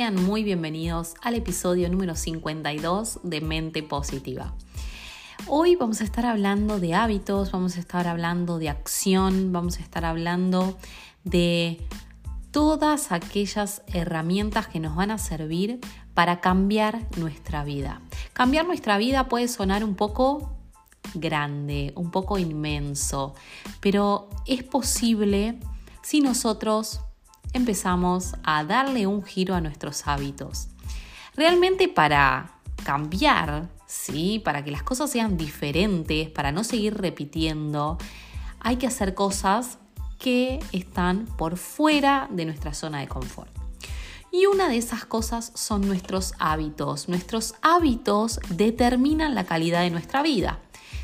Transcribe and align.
Sean 0.00 0.14
muy 0.14 0.44
bienvenidos 0.44 1.12
al 1.20 1.34
episodio 1.34 1.90
número 1.90 2.14
52 2.14 3.20
de 3.22 3.42
Mente 3.42 3.82
Positiva. 3.82 4.54
Hoy 5.46 5.76
vamos 5.76 6.00
a 6.00 6.04
estar 6.04 6.24
hablando 6.24 6.80
de 6.80 6.94
hábitos, 6.94 7.52
vamos 7.52 7.76
a 7.76 7.80
estar 7.80 8.08
hablando 8.08 8.58
de 8.58 8.70
acción, 8.70 9.52
vamos 9.52 9.76
a 9.76 9.82
estar 9.82 10.06
hablando 10.06 10.78
de 11.24 11.86
todas 12.50 13.12
aquellas 13.12 13.82
herramientas 13.88 14.68
que 14.68 14.80
nos 14.80 14.96
van 14.96 15.10
a 15.10 15.18
servir 15.18 15.80
para 16.14 16.40
cambiar 16.40 17.06
nuestra 17.18 17.62
vida. 17.62 18.00
Cambiar 18.32 18.66
nuestra 18.66 18.96
vida 18.96 19.28
puede 19.28 19.48
sonar 19.48 19.84
un 19.84 19.96
poco 19.96 20.56
grande, 21.12 21.92
un 21.94 22.10
poco 22.10 22.38
inmenso, 22.38 23.34
pero 23.80 24.30
es 24.46 24.62
posible 24.62 25.60
si 26.00 26.22
nosotros 26.22 27.02
empezamos 27.52 28.34
a 28.42 28.64
darle 28.64 29.06
un 29.06 29.22
giro 29.22 29.54
a 29.54 29.60
nuestros 29.60 30.06
hábitos. 30.06 30.68
Realmente 31.36 31.88
para 31.88 32.52
cambiar, 32.84 33.68
¿sí? 33.86 34.40
para 34.44 34.64
que 34.64 34.70
las 34.70 34.82
cosas 34.82 35.10
sean 35.10 35.36
diferentes, 35.36 36.28
para 36.28 36.52
no 36.52 36.64
seguir 36.64 36.96
repitiendo, 36.96 37.98
hay 38.60 38.76
que 38.76 38.86
hacer 38.86 39.14
cosas 39.14 39.78
que 40.18 40.60
están 40.72 41.26
por 41.38 41.56
fuera 41.56 42.28
de 42.30 42.44
nuestra 42.44 42.74
zona 42.74 43.00
de 43.00 43.08
confort. 43.08 43.50
Y 44.32 44.46
una 44.46 44.68
de 44.68 44.76
esas 44.76 45.04
cosas 45.04 45.50
son 45.54 45.80
nuestros 45.80 46.34
hábitos. 46.38 47.08
Nuestros 47.08 47.54
hábitos 47.62 48.38
determinan 48.50 49.34
la 49.34 49.44
calidad 49.44 49.80
de 49.80 49.90
nuestra 49.90 50.22
vida. 50.22 50.60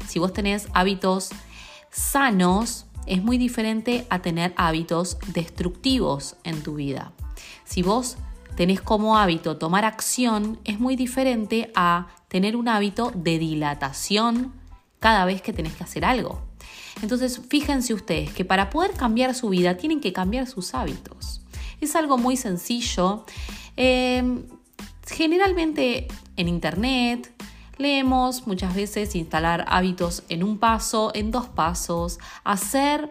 Si 0.06 0.20
vos 0.20 0.33
tenés 0.33 0.69
hábitos 0.74 1.30
sanos, 1.91 2.86
es 3.06 3.22
muy 3.22 3.38
diferente 3.38 4.06
a 4.10 4.20
tener 4.20 4.52
hábitos 4.56 5.18
destructivos 5.28 6.36
en 6.44 6.62
tu 6.62 6.74
vida. 6.74 7.12
Si 7.64 7.82
vos 7.82 8.16
tenés 8.56 8.80
como 8.80 9.18
hábito 9.18 9.56
tomar 9.56 9.84
acción, 9.84 10.58
es 10.64 10.80
muy 10.80 10.96
diferente 10.96 11.70
a 11.74 12.08
tener 12.28 12.56
un 12.56 12.68
hábito 12.68 13.12
de 13.14 13.38
dilatación 13.38 14.52
cada 14.98 15.24
vez 15.24 15.42
que 15.42 15.52
tenés 15.52 15.74
que 15.74 15.84
hacer 15.84 16.04
algo. 16.04 16.42
Entonces, 17.02 17.40
fíjense 17.48 17.94
ustedes 17.94 18.32
que 18.32 18.44
para 18.44 18.70
poder 18.70 18.92
cambiar 18.92 19.34
su 19.34 19.50
vida 19.50 19.77
tienen 19.77 20.00
que 20.00 20.12
cambiar 20.12 20.46
sus 20.46 20.74
hábitos. 20.74 21.42
Es 21.80 21.94
algo 21.94 22.16
muy 22.16 22.36
sencillo. 22.36 23.27
Eh, 23.77 24.42
generalmente 25.06 26.08
en 26.36 26.48
Internet, 26.48 27.32
Leemos 27.78 28.46
muchas 28.46 28.74
veces 28.74 29.14
instalar 29.14 29.64
hábitos 29.69 30.22
en 30.28 30.42
un 30.42 30.58
paso, 30.58 31.10
en 31.14 31.30
dos 31.30 31.48
pasos, 31.48 32.18
hacer 32.42 33.10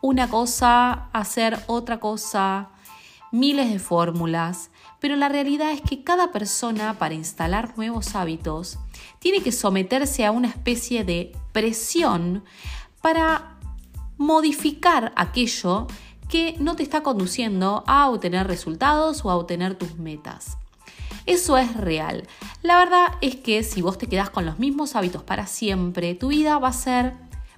una 0.00 0.28
cosa, 0.28 1.08
hacer 1.12 1.58
otra 1.66 2.00
cosa, 2.00 2.70
miles 3.32 3.70
de 3.70 3.78
fórmulas, 3.78 4.70
pero 5.00 5.16
la 5.16 5.28
realidad 5.28 5.72
es 5.72 5.82
que 5.82 6.02
cada 6.02 6.32
persona 6.32 6.98
para 6.98 7.14
instalar 7.14 7.76
nuevos 7.76 8.14
hábitos 8.14 8.78
tiene 9.18 9.42
que 9.42 9.52
someterse 9.52 10.24
a 10.24 10.32
una 10.32 10.48
especie 10.48 11.04
de 11.04 11.36
presión 11.52 12.44
para 13.02 13.58
modificar 14.16 15.12
aquello 15.16 15.86
que 16.28 16.56
no 16.58 16.76
te 16.76 16.82
está 16.82 17.02
conduciendo 17.02 17.84
a 17.86 18.08
obtener 18.08 18.46
resultados 18.46 19.24
o 19.24 19.30
a 19.30 19.36
obtener 19.36 19.76
tus 19.76 19.96
metas. 19.96 20.58
Eso 21.28 21.58
es 21.58 21.76
real. 21.76 22.26
La 22.62 22.78
verdad 22.78 23.08
es 23.20 23.36
que 23.36 23.62
si 23.62 23.82
vos 23.82 23.98
te 23.98 24.06
quedás 24.06 24.30
con 24.30 24.46
los 24.46 24.58
mismos 24.58 24.96
hábitos 24.96 25.22
para 25.22 25.46
siempre, 25.46 26.14
tu 26.14 26.28
vida 26.28 26.58
va 26.58 26.68
a 26.68 26.72
ser 26.72 27.12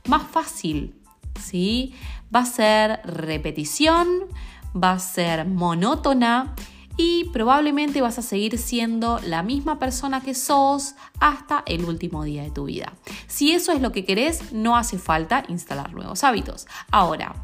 más 0.09 0.25
fácil, 0.25 0.97
¿sí? 1.41 1.95
Va 2.35 2.41
a 2.41 2.47
ser 2.47 3.01
repetición, 3.05 4.27
va 4.75 4.91
a 4.91 4.99
ser 4.99 5.47
monótona 5.47 6.57
y 6.97 7.27
probablemente 7.27 8.01
vas 8.01 8.19
a 8.19 8.23
seguir 8.23 8.59
siendo 8.59 9.21
la 9.21 9.45
misma 9.45 9.79
persona 9.79 10.21
que 10.21 10.35
sos 10.35 10.97
hasta 11.21 11.63
el 11.65 11.85
último 11.85 12.25
día 12.25 12.43
de 12.43 12.51
tu 12.51 12.65
vida. 12.65 12.93
Si 13.29 13.53
eso 13.53 13.71
es 13.71 13.81
lo 13.81 13.93
que 13.93 14.05
querés, 14.05 14.53
no 14.53 14.77
hace 14.77 14.99
falta 14.99 15.45
instalar 15.47 15.93
nuevos 15.93 16.25
hábitos. 16.25 16.67
Ahora, 16.91 17.37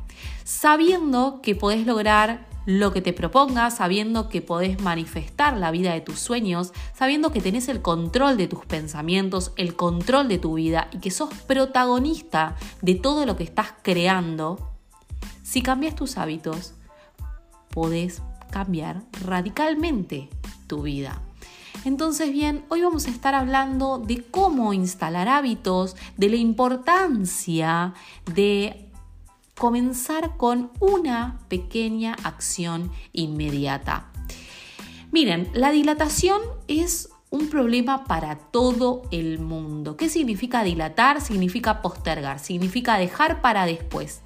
sabiendo 0.43 1.41
que 1.41 1.54
podés 1.54 1.87
lograr 1.87 2.56
lo 2.66 2.93
que 2.93 3.00
te 3.00 3.12
propongas, 3.12 3.77
sabiendo 3.77 4.28
que 4.28 4.43
podés 4.43 4.82
manifestar 4.82 5.56
la 5.56 5.71
vida 5.71 5.93
de 5.93 6.00
tus 6.00 6.19
sueños, 6.19 6.72
sabiendo 6.94 7.31
que 7.31 7.41
tenés 7.41 7.69
el 7.69 7.81
control 7.81 8.37
de 8.37 8.49
tus 8.49 8.66
pensamientos, 8.66 9.53
el 9.56 9.77
control 9.77 10.28
de 10.28 10.38
tu 10.38 10.54
vida 10.54 10.88
y 10.93 10.99
que 10.99 11.12
sos 11.12 11.32
protagonista 11.47 12.56
de 12.82 12.97
todo 12.97 13.25
lo 13.25 13.37
que 13.37 13.44
estás 13.44 13.69
creando, 13.82 14.72
si 15.43 15.62
cambias 15.62 15.94
tus 15.94 16.19
hábitos, 16.19 16.75
podés 17.71 18.21
cambiar 18.50 19.03
radicalmente 19.25 20.28
tu 20.66 20.82
vida. 20.82 21.22
Entonces 21.84 22.32
bien, 22.32 22.65
hoy 22.69 22.82
vamos 22.82 23.06
a 23.06 23.10
estar 23.10 23.37
hablando 23.37 23.99
de 23.99 24.22
cómo 24.22 24.72
instalar 24.72 25.28
hábitos, 25.28 25.94
de 26.16 26.31
la 26.31 26.37
importancia 26.37 27.94
de 28.34 28.85
comenzar 29.59 30.37
con 30.37 30.71
una 30.81 31.39
pequeña 31.49 32.15
acción 32.22 32.91
inmediata. 33.12 34.11
Miren, 35.12 35.49
la 35.55 35.71
dilatación 35.71 36.41
es 36.69 37.09
un 37.31 37.49
problema 37.49 38.05
para 38.05 38.37
todo 38.37 39.03
el 39.11 39.39
mundo. 39.39 39.97
¿Qué 39.97 40.09
significa 40.09 40.62
dilatar? 40.62 41.21
Significa 41.21 41.83
postergar, 41.83 42.39
significa 42.39 42.99
dejar 42.99 43.41
para 43.41 43.67
después. 43.67 44.21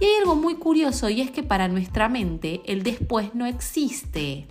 Y 0.00 0.04
hay 0.04 0.14
algo 0.20 0.34
muy 0.34 0.56
curioso 0.56 1.08
y 1.08 1.20
es 1.20 1.30
que 1.30 1.42
para 1.42 1.68
nuestra 1.68 2.08
mente 2.08 2.60
el 2.66 2.82
después 2.82 3.34
no 3.34 3.46
existe. 3.46 4.46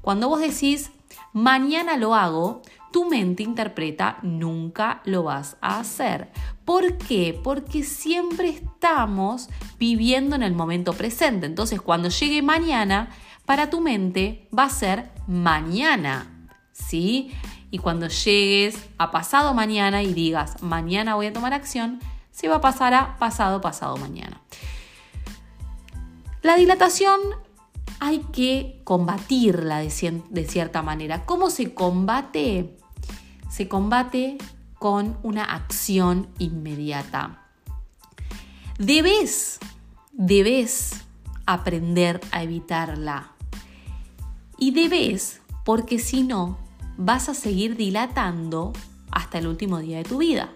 Cuando 0.00 0.28
vos 0.28 0.40
decís 0.40 0.90
mañana 1.32 1.96
lo 1.96 2.14
hago, 2.14 2.62
tu 2.90 3.08
mente 3.08 3.42
interpreta 3.42 4.18
nunca 4.22 5.00
lo 5.04 5.24
vas 5.24 5.56
a 5.60 5.80
hacer. 5.80 6.30
¿Por 6.64 6.98
qué? 6.98 7.38
Porque 7.42 7.82
siempre 7.84 8.48
estamos 8.48 9.48
viviendo 9.78 10.36
en 10.36 10.42
el 10.42 10.54
momento 10.54 10.92
presente. 10.92 11.46
Entonces, 11.46 11.80
cuando 11.80 12.08
llegue 12.08 12.42
mañana, 12.42 13.10
para 13.46 13.70
tu 13.70 13.80
mente 13.80 14.48
va 14.56 14.64
a 14.64 14.70
ser 14.70 15.10
mañana. 15.26 16.48
¿Sí? 16.72 17.32
Y 17.70 17.78
cuando 17.78 18.08
llegues 18.08 18.88
a 18.98 19.10
pasado 19.10 19.54
mañana 19.54 20.02
y 20.02 20.12
digas 20.12 20.62
mañana 20.62 21.14
voy 21.14 21.26
a 21.26 21.32
tomar 21.32 21.52
acción, 21.52 22.00
se 22.30 22.48
va 22.48 22.56
a 22.56 22.60
pasar 22.60 22.94
a 22.94 23.16
pasado 23.18 23.60
pasado 23.60 23.96
mañana. 23.96 24.40
La 26.42 26.56
dilatación 26.56 27.20
hay 28.00 28.20
que 28.32 28.80
combatirla 28.84 29.78
de, 29.78 30.22
de 30.30 30.44
cierta 30.46 30.82
manera. 30.82 31.26
¿Cómo 31.26 31.50
se 31.50 31.74
combate? 31.74 32.76
Se 33.50 33.68
combate 33.68 34.38
con 34.78 35.18
una 35.22 35.44
acción 35.44 36.28
inmediata. 36.38 37.46
Debes, 38.78 39.58
debes 40.12 41.04
aprender 41.44 42.20
a 42.32 42.42
evitarla. 42.42 43.32
Y 44.56 44.70
debes, 44.70 45.40
porque 45.64 45.98
si 45.98 46.22
no, 46.22 46.58
vas 46.96 47.28
a 47.28 47.34
seguir 47.34 47.76
dilatando 47.76 48.72
hasta 49.10 49.38
el 49.38 49.46
último 49.46 49.78
día 49.78 49.98
de 49.98 50.04
tu 50.04 50.18
vida. 50.18 50.50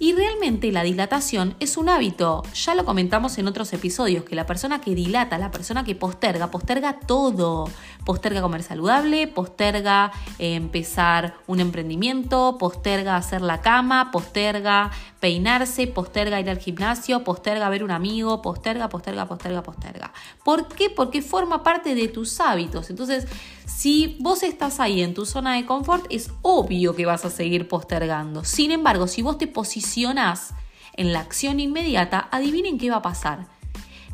Y 0.00 0.12
realmente 0.12 0.70
la 0.70 0.84
dilatación 0.84 1.56
es 1.58 1.76
un 1.76 1.88
hábito. 1.88 2.44
Ya 2.54 2.76
lo 2.76 2.84
comentamos 2.84 3.36
en 3.38 3.48
otros 3.48 3.72
episodios, 3.72 4.24
que 4.24 4.36
la 4.36 4.46
persona 4.46 4.80
que 4.80 4.94
dilata, 4.94 5.38
la 5.38 5.50
persona 5.50 5.82
que 5.82 5.96
posterga, 5.96 6.52
posterga 6.52 7.00
todo. 7.00 7.68
Posterga 8.08 8.40
comer 8.40 8.62
saludable, 8.62 9.26
posterga 9.26 10.12
eh, 10.38 10.54
empezar 10.54 11.34
un 11.46 11.60
emprendimiento, 11.60 12.56
posterga 12.56 13.16
hacer 13.16 13.42
la 13.42 13.60
cama, 13.60 14.10
posterga 14.10 14.90
peinarse, 15.20 15.86
posterga 15.86 16.40
ir 16.40 16.48
al 16.48 16.56
gimnasio, 16.56 17.22
posterga 17.22 17.68
ver 17.68 17.84
un 17.84 17.90
amigo, 17.90 18.40
posterga, 18.40 18.88
posterga, 18.88 19.26
posterga, 19.26 19.62
posterga. 19.62 20.12
¿Por 20.42 20.68
qué? 20.68 20.88
Porque 20.88 21.20
forma 21.20 21.62
parte 21.62 21.94
de 21.94 22.08
tus 22.08 22.40
hábitos. 22.40 22.88
Entonces, 22.88 23.28
si 23.66 24.16
vos 24.20 24.42
estás 24.42 24.80
ahí 24.80 25.02
en 25.02 25.12
tu 25.12 25.26
zona 25.26 25.56
de 25.56 25.66
confort, 25.66 26.06
es 26.08 26.30
obvio 26.40 26.96
que 26.96 27.04
vas 27.04 27.26
a 27.26 27.30
seguir 27.30 27.68
postergando. 27.68 28.42
Sin 28.42 28.70
embargo, 28.70 29.06
si 29.06 29.20
vos 29.20 29.36
te 29.36 29.48
posicionás 29.48 30.54
en 30.94 31.12
la 31.12 31.20
acción 31.20 31.60
inmediata, 31.60 32.26
adivinen 32.32 32.78
qué 32.78 32.88
va 32.88 32.96
a 32.96 33.02
pasar. 33.02 33.48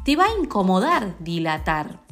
Te 0.05 0.17
va 0.17 0.25
a 0.25 0.37
incomodar 0.37 1.15
dilatar. 1.21 2.04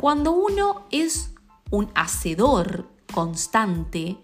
Cuando 0.00 0.32
uno 0.32 0.86
es 0.90 1.34
un 1.70 1.90
hacedor 1.94 2.88
constante, 3.12 4.16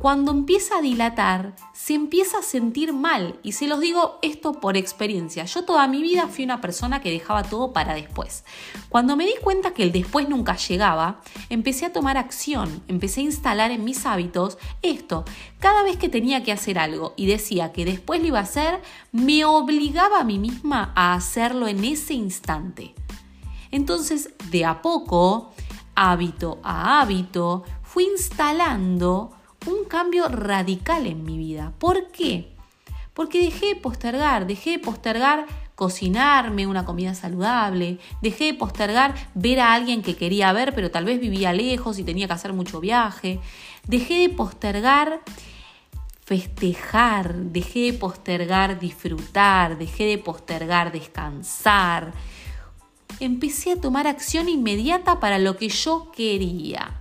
cuando 0.00 0.32
empieza 0.32 0.78
a 0.78 0.82
dilatar, 0.82 1.54
se 1.72 1.94
empieza 1.94 2.38
a 2.38 2.42
sentir 2.42 2.92
mal. 2.92 3.38
Y 3.44 3.52
se 3.52 3.68
los 3.68 3.78
digo 3.78 4.18
esto 4.22 4.54
por 4.54 4.76
experiencia. 4.76 5.44
Yo 5.44 5.64
toda 5.64 5.86
mi 5.86 6.02
vida 6.02 6.26
fui 6.26 6.42
una 6.42 6.60
persona 6.60 7.00
que 7.00 7.12
dejaba 7.12 7.44
todo 7.44 7.72
para 7.72 7.94
después. 7.94 8.44
Cuando 8.88 9.14
me 9.14 9.24
di 9.24 9.34
cuenta 9.40 9.74
que 9.74 9.84
el 9.84 9.92
después 9.92 10.28
nunca 10.28 10.56
llegaba, 10.56 11.20
empecé 11.50 11.86
a 11.86 11.92
tomar 11.92 12.16
acción, 12.16 12.82
empecé 12.88 13.20
a 13.20 13.24
instalar 13.24 13.70
en 13.70 13.84
mis 13.84 14.04
hábitos 14.04 14.58
esto. 14.82 15.24
Cada 15.60 15.84
vez 15.84 15.98
que 15.98 16.08
tenía 16.08 16.42
que 16.42 16.50
hacer 16.50 16.80
algo 16.80 17.14
y 17.16 17.26
decía 17.26 17.70
que 17.70 17.84
después 17.84 18.20
lo 18.20 18.26
iba 18.26 18.40
a 18.40 18.42
hacer, 18.42 18.80
me 19.12 19.44
obligaba 19.44 20.18
a 20.18 20.24
mí 20.24 20.40
misma 20.40 20.92
a 20.96 21.14
hacerlo 21.14 21.68
en 21.68 21.84
ese 21.84 22.14
instante. 22.14 22.96
Entonces, 23.72 24.30
de 24.50 24.64
a 24.64 24.80
poco, 24.80 25.52
hábito 25.96 26.60
a 26.62 27.00
hábito, 27.00 27.64
fui 27.82 28.04
instalando 28.04 29.32
un 29.66 29.84
cambio 29.88 30.28
radical 30.28 31.06
en 31.06 31.24
mi 31.24 31.36
vida. 31.38 31.72
¿Por 31.78 32.12
qué? 32.12 32.54
Porque 33.14 33.42
dejé 33.42 33.74
de 33.74 33.76
postergar, 33.76 34.46
dejé 34.46 34.70
de 34.70 34.78
postergar 34.78 35.46
cocinarme 35.74 36.66
una 36.66 36.84
comida 36.84 37.14
saludable, 37.14 37.98
dejé 38.20 38.44
de 38.44 38.54
postergar 38.54 39.14
ver 39.34 39.58
a 39.58 39.74
alguien 39.74 40.02
que 40.02 40.16
quería 40.16 40.52
ver 40.52 40.74
pero 40.74 40.90
tal 40.90 41.04
vez 41.04 41.18
vivía 41.18 41.52
lejos 41.52 41.98
y 41.98 42.04
tenía 42.04 42.26
que 42.26 42.34
hacer 42.34 42.52
mucho 42.52 42.78
viaje, 42.78 43.40
dejé 43.86 44.28
de 44.28 44.28
postergar 44.28 45.22
festejar, 46.24 47.34
dejé 47.34 47.92
de 47.92 47.92
postergar 47.94 48.78
disfrutar, 48.78 49.76
dejé 49.76 50.04
de 50.04 50.18
postergar 50.18 50.92
descansar. 50.92 52.12
Empecé 53.20 53.72
a 53.72 53.80
tomar 53.80 54.06
acción 54.06 54.48
inmediata 54.48 55.20
para 55.20 55.38
lo 55.38 55.56
que 55.56 55.68
yo 55.68 56.10
quería. 56.12 56.96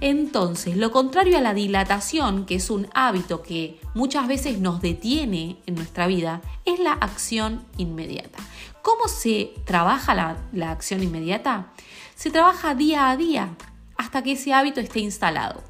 Entonces, 0.00 0.76
lo 0.76 0.90
contrario 0.90 1.38
a 1.38 1.40
la 1.40 1.54
dilatación, 1.54 2.44
que 2.44 2.56
es 2.56 2.70
un 2.70 2.88
hábito 2.92 3.42
que 3.42 3.80
muchas 3.94 4.28
veces 4.28 4.58
nos 4.58 4.82
detiene 4.82 5.56
en 5.66 5.74
nuestra 5.74 6.06
vida, 6.06 6.42
es 6.64 6.78
la 6.80 6.92
acción 6.92 7.64
inmediata. 7.78 8.38
¿Cómo 8.82 9.08
se 9.08 9.54
trabaja 9.64 10.14
la, 10.52 10.70
acción 10.70 11.02
inmediata? 11.02 11.72
Se 12.14 12.30
trabaja 12.30 12.74
día 12.74 13.10
a 13.10 13.16
día 13.16 13.56
hasta 13.96 14.22
que 14.22 14.32
ese 14.32 14.52
hábito 14.52 14.80
esté 14.80 15.00
instalado. 15.00 15.62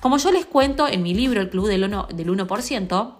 Como 0.00 0.16
yo 0.16 0.32
les 0.32 0.46
cuento 0.46 0.88
en 0.88 1.02
mi 1.02 1.14
libro 1.14 1.40
El 1.40 1.50
Club 1.50 1.68
del 1.68 1.84
1%, 1.84 2.08
del 2.08 2.28
1% 2.28 3.14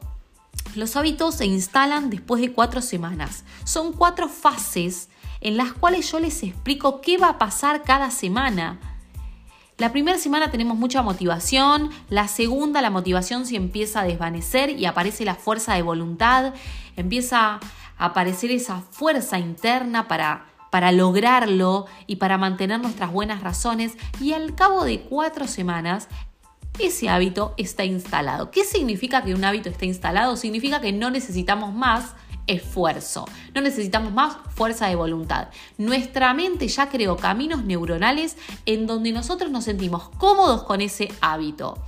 los 0.74 0.96
hábitos 0.96 1.36
se 1.36 1.46
instalan 1.46 2.10
después 2.10 2.40
de 2.40 2.52
cuatro 2.52 2.80
semanas. 2.80 3.44
Son 3.64 3.92
cuatro 3.92 4.28
fases 4.28 5.08
en 5.40 5.56
las 5.56 5.72
cuales 5.72 6.10
yo 6.10 6.20
les 6.20 6.42
explico 6.42 7.00
qué 7.00 7.18
va 7.18 7.30
a 7.30 7.38
pasar 7.38 7.82
cada 7.82 8.10
semana 8.10 8.78
la 9.80 9.92
primera 9.92 10.18
semana 10.18 10.50
tenemos 10.50 10.76
mucha 10.76 11.00
motivación, 11.00 11.88
la 12.10 12.28
segunda 12.28 12.82
la 12.82 12.90
motivación 12.90 13.46
se 13.46 13.56
empieza 13.56 14.02
a 14.02 14.04
desvanecer 14.04 14.78
y 14.78 14.84
aparece 14.84 15.24
la 15.24 15.36
fuerza 15.36 15.72
de 15.72 15.80
voluntad, 15.80 16.52
empieza 16.96 17.54
a 17.54 17.60
aparecer 17.96 18.50
esa 18.50 18.82
fuerza 18.90 19.38
interna 19.38 20.06
para, 20.06 20.44
para 20.70 20.92
lograrlo 20.92 21.86
y 22.06 22.16
para 22.16 22.36
mantener 22.36 22.78
nuestras 22.78 23.10
buenas 23.10 23.42
razones 23.42 23.96
y 24.20 24.34
al 24.34 24.54
cabo 24.54 24.84
de 24.84 25.00
cuatro 25.00 25.46
semanas 25.46 26.08
ese 26.78 27.08
hábito 27.08 27.54
está 27.56 27.82
instalado. 27.86 28.50
¿Qué 28.50 28.64
significa 28.64 29.24
que 29.24 29.34
un 29.34 29.44
hábito 29.44 29.70
esté 29.70 29.86
instalado? 29.86 30.36
Significa 30.36 30.82
que 30.82 30.92
no 30.92 31.08
necesitamos 31.10 31.72
más 31.72 32.16
esfuerzo. 32.50 33.26
No 33.54 33.60
necesitamos 33.60 34.12
más 34.12 34.36
fuerza 34.54 34.88
de 34.88 34.96
voluntad. 34.96 35.48
Nuestra 35.78 36.34
mente 36.34 36.68
ya 36.68 36.88
creó 36.88 37.16
caminos 37.16 37.64
neuronales 37.64 38.36
en 38.66 38.86
donde 38.86 39.12
nosotros 39.12 39.50
nos 39.50 39.64
sentimos 39.64 40.08
cómodos 40.18 40.64
con 40.64 40.80
ese 40.80 41.12
hábito. 41.20 41.78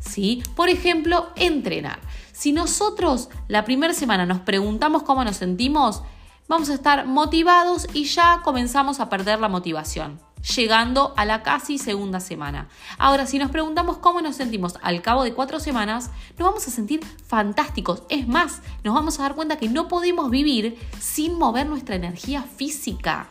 ¿Sí? 0.00 0.42
Por 0.54 0.68
ejemplo, 0.68 1.28
entrenar. 1.36 2.00
Si 2.32 2.52
nosotros 2.52 3.28
la 3.48 3.64
primera 3.64 3.94
semana 3.94 4.26
nos 4.26 4.40
preguntamos 4.40 5.02
cómo 5.02 5.24
nos 5.24 5.36
sentimos, 5.36 6.02
vamos 6.48 6.70
a 6.70 6.74
estar 6.74 7.06
motivados 7.06 7.86
y 7.92 8.04
ya 8.04 8.40
comenzamos 8.44 9.00
a 9.00 9.08
perder 9.08 9.40
la 9.40 9.48
motivación 9.48 10.25
llegando 10.54 11.12
a 11.16 11.24
la 11.24 11.42
casi 11.42 11.78
segunda 11.78 12.20
semana. 12.20 12.68
Ahora, 12.98 13.26
si 13.26 13.38
nos 13.38 13.50
preguntamos 13.50 13.98
cómo 13.98 14.20
nos 14.20 14.36
sentimos 14.36 14.74
al 14.82 15.02
cabo 15.02 15.24
de 15.24 15.34
cuatro 15.34 15.60
semanas, 15.60 16.10
nos 16.38 16.48
vamos 16.48 16.68
a 16.68 16.70
sentir 16.70 17.04
fantásticos. 17.26 18.02
Es 18.08 18.28
más, 18.28 18.62
nos 18.84 18.94
vamos 18.94 19.18
a 19.18 19.22
dar 19.22 19.34
cuenta 19.34 19.56
que 19.56 19.68
no 19.68 19.88
podemos 19.88 20.30
vivir 20.30 20.78
sin 21.00 21.38
mover 21.38 21.66
nuestra 21.66 21.96
energía 21.96 22.42
física. 22.42 23.28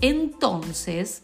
Entonces, 0.00 1.22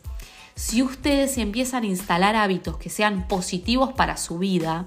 si 0.55 0.83
ustedes 0.83 1.39
empiezan 1.39 1.85
a 1.85 1.87
instalar 1.87 2.37
hábitos 2.37 2.77
que 2.77 2.91
sean 2.91 3.27
positivos 3.29 3.93
para 3.93 4.17
su 4.17 4.39
vida, 4.39 4.87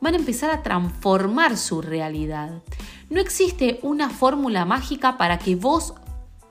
van 0.00 0.14
a 0.14 0.18
empezar 0.18 0.50
a 0.50 0.62
transformar 0.62 1.56
su 1.56 1.82
realidad. 1.82 2.62
No 3.10 3.20
existe 3.20 3.80
una 3.82 4.10
fórmula 4.10 4.64
mágica 4.64 5.18
para 5.18 5.38
que 5.38 5.56
vos 5.56 5.94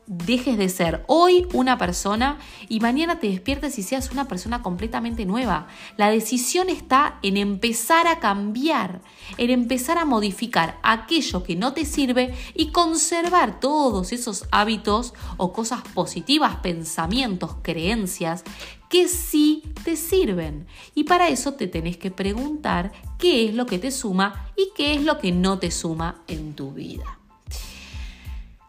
dejes 0.07 0.57
de 0.57 0.69
ser 0.69 1.04
hoy 1.07 1.45
una 1.54 1.77
persona 1.77 2.39
y 2.69 2.80
mañana 2.80 3.19
te 3.19 3.27
despiertes 3.27 3.77
y 3.77 3.83
seas 3.83 4.12
una 4.12 4.27
persona 4.27 4.63
completamente 4.63 5.25
nueva. 5.25 5.68
La 5.98 6.09
decisión 6.09 6.69
está 6.69 7.19
en 7.21 7.38
empezar 7.38 8.07
a 8.07 8.19
cambiar, 8.19 9.01
en 9.38 9.50
empezar 9.50 9.98
a 9.98 10.06
modificar 10.06 10.80
aquello 10.81 11.44
que 11.44 11.56
no 11.56 11.74
te 11.74 11.86
sirve 11.86 12.33
y 12.56 12.71
conservar 12.71 13.59
todos 13.59 14.13
esos 14.13 14.45
hábitos 14.51 15.13
o 15.36 15.51
cosas 15.51 15.81
positivas, 15.94 16.56
pensamientos, 16.57 17.57
creencias 17.62 18.44
que 18.89 19.09
sí 19.09 19.63
te 19.83 19.98
sirven. 19.98 20.68
Y 20.95 21.04
para 21.04 21.27
eso 21.27 21.54
te 21.54 21.68
tenés 21.68 21.98
que 21.98 22.12
preguntar 22.12 22.94
qué 23.19 23.50
es 23.50 23.54
lo 23.54 23.65
que 23.65 23.80
te 23.80 23.92
suma 23.92 24.51
y 24.56 24.69
qué 24.75 24.94
es 24.94 25.04
lo 25.04 25.18
que 25.18 25.33
no 25.33 25.59
te 25.59 25.71
suma 25.71 26.24
en 26.27 26.54
tu 26.54 26.71
vida. 26.71 27.17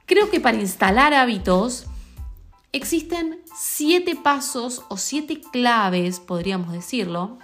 Creo 0.08 0.31
que 0.31 0.40
para 0.40 0.56
instalar 0.56 1.12
hábitos 1.12 1.84
existen 2.72 3.43
siete 3.55 4.16
pasos 4.16 4.82
o 4.88 4.96
siete 4.96 5.38
claves, 5.52 6.19
podríamos 6.19 6.72
decirlo, 6.72 7.38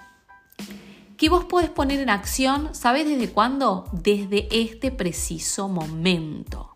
que 1.19 1.29
vos 1.29 1.45
podés 1.45 1.69
poner 1.69 2.01
en 2.01 2.09
acción, 2.09 2.75
¿sabes 2.75 3.07
desde 3.07 3.29
cuándo? 3.29 3.85
Desde 3.93 4.49
este 4.51 4.91
preciso 4.91 5.69
momento. 5.69 6.75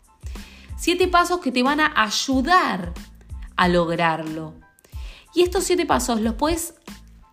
Siete 0.77 1.08
pasos 1.08 1.41
que 1.41 1.53
te 1.53 1.63
van 1.63 1.81
a 1.81 1.91
ayudar 1.96 2.93
a 3.56 3.69
lograrlo. 3.69 4.53
Y 5.34 5.41
estos 5.41 5.65
siete 5.65 5.86
pasos 5.86 6.20
los 6.20 6.34
puedes, 6.34 6.74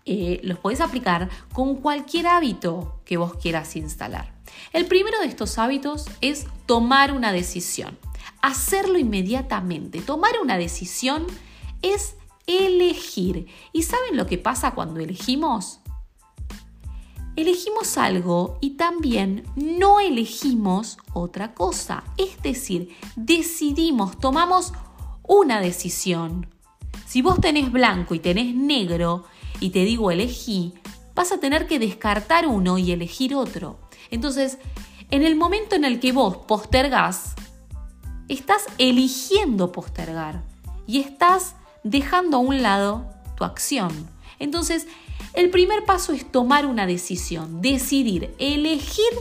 eh, 0.06 0.40
los 0.44 0.60
puedes 0.60 0.80
aplicar 0.80 1.30
con 1.52 1.76
cualquier 1.76 2.28
hábito 2.28 3.02
que 3.04 3.18
vos 3.18 3.34
quieras 3.36 3.76
instalar. 3.76 4.34
El 4.72 4.86
primero 4.86 5.20
de 5.20 5.26
estos 5.26 5.58
hábitos 5.58 6.06
es 6.22 6.46
tomar 6.66 7.12
una 7.12 7.34
decisión 7.34 7.98
hacerlo 8.46 9.00
inmediatamente. 9.00 10.02
Tomar 10.02 10.34
una 10.42 10.58
decisión 10.58 11.26
es 11.82 12.16
elegir. 12.46 13.48
¿Y 13.74 13.84
saben 13.84 14.16
lo 14.16 14.28
que 14.28 14.38
pasa 14.38 14.76
cuando 14.76 15.00
elegimos? 15.00 15.80
Elegimos 17.36 17.98
algo 17.98 18.60
y 18.62 18.72
también 18.72 19.44
no 19.56 20.00
elegimos 20.00 20.98
otra 21.14 21.56
cosa. 21.56 22.04
Es 22.18 22.42
decir, 22.44 22.96
decidimos, 23.16 24.20
tomamos 24.20 24.74
una 25.24 25.60
decisión. 25.60 26.48
Si 27.08 27.24
vos 27.24 27.42
tenés 27.42 27.72
blanco 27.72 28.14
y 28.14 28.20
tenés 28.20 28.54
negro 28.54 29.26
y 29.60 29.72
te 29.72 29.86
digo 29.86 30.12
elegí, 30.12 30.76
vas 31.16 31.32
a 31.32 31.40
tener 31.40 31.66
que 31.66 31.80
descartar 31.80 32.48
uno 32.48 32.78
y 32.78 32.92
elegir 32.92 33.34
otro. 33.34 33.80
Entonces, 34.12 34.60
en 35.10 35.24
el 35.24 35.36
momento 35.36 35.76
en 35.76 35.84
el 35.84 36.00
que 36.00 36.12
vos 36.12 36.38
postergás, 36.48 37.35
estás 38.30 38.66
eligiendo 38.78 39.72
postergar 39.72 40.42
y 40.88 41.00
estás 41.00 41.56
dejando 41.84 42.38
a 42.38 42.40
un 42.42 42.62
lado 42.62 43.06
tu 43.36 43.44
acción. 43.44 43.92
Entonces, 44.40 44.88
el 45.34 45.50
primer 45.50 45.86
paso 45.86 46.14
es 46.14 46.32
tomar 46.32 46.66
una 46.66 46.86
decisión, 46.86 47.62
decidir, 47.62 48.34
elegir 48.40 49.14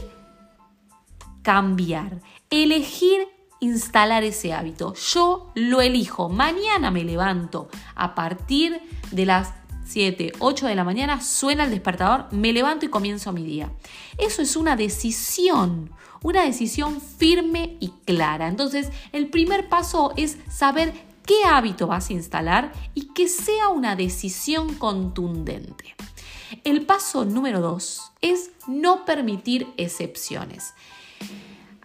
cambiar, 1.42 2.20
elegir 2.50 3.28
instalar 3.60 4.24
ese 4.24 4.52
hábito. 4.52 4.94
Yo 4.94 5.52
lo 5.54 5.80
elijo. 5.80 6.28
Mañana 6.28 6.90
me 6.90 7.04
levanto 7.04 7.68
a 7.94 8.14
partir 8.14 8.80
de 9.10 9.26
las 9.26 9.52
7, 9.84 10.32
8 10.38 10.66
de 10.66 10.74
la 10.74 10.84
mañana, 10.84 11.20
suena 11.20 11.64
el 11.64 11.70
despertador, 11.70 12.26
me 12.32 12.52
levanto 12.52 12.86
y 12.86 12.88
comienzo 12.88 13.32
mi 13.32 13.44
día. 13.44 13.70
Eso 14.18 14.42
es 14.42 14.56
una 14.56 14.76
decisión, 14.76 15.90
una 16.22 16.44
decisión 16.44 17.00
firme 17.00 17.76
y 17.80 17.90
clara. 18.04 18.48
Entonces, 18.48 18.90
el 19.12 19.28
primer 19.28 19.68
paso 19.68 20.12
es 20.16 20.38
saber 20.50 20.94
qué 21.26 21.44
hábito 21.44 21.86
vas 21.86 22.10
a 22.10 22.14
instalar 22.14 22.72
y 22.94 23.12
que 23.14 23.28
sea 23.28 23.68
una 23.68 23.96
decisión 23.96 24.74
contundente. 24.74 25.94
El 26.64 26.86
paso 26.86 27.24
número 27.24 27.60
dos 27.60 28.12
es 28.20 28.50
no 28.66 29.04
permitir 29.04 29.66
excepciones. 29.76 30.74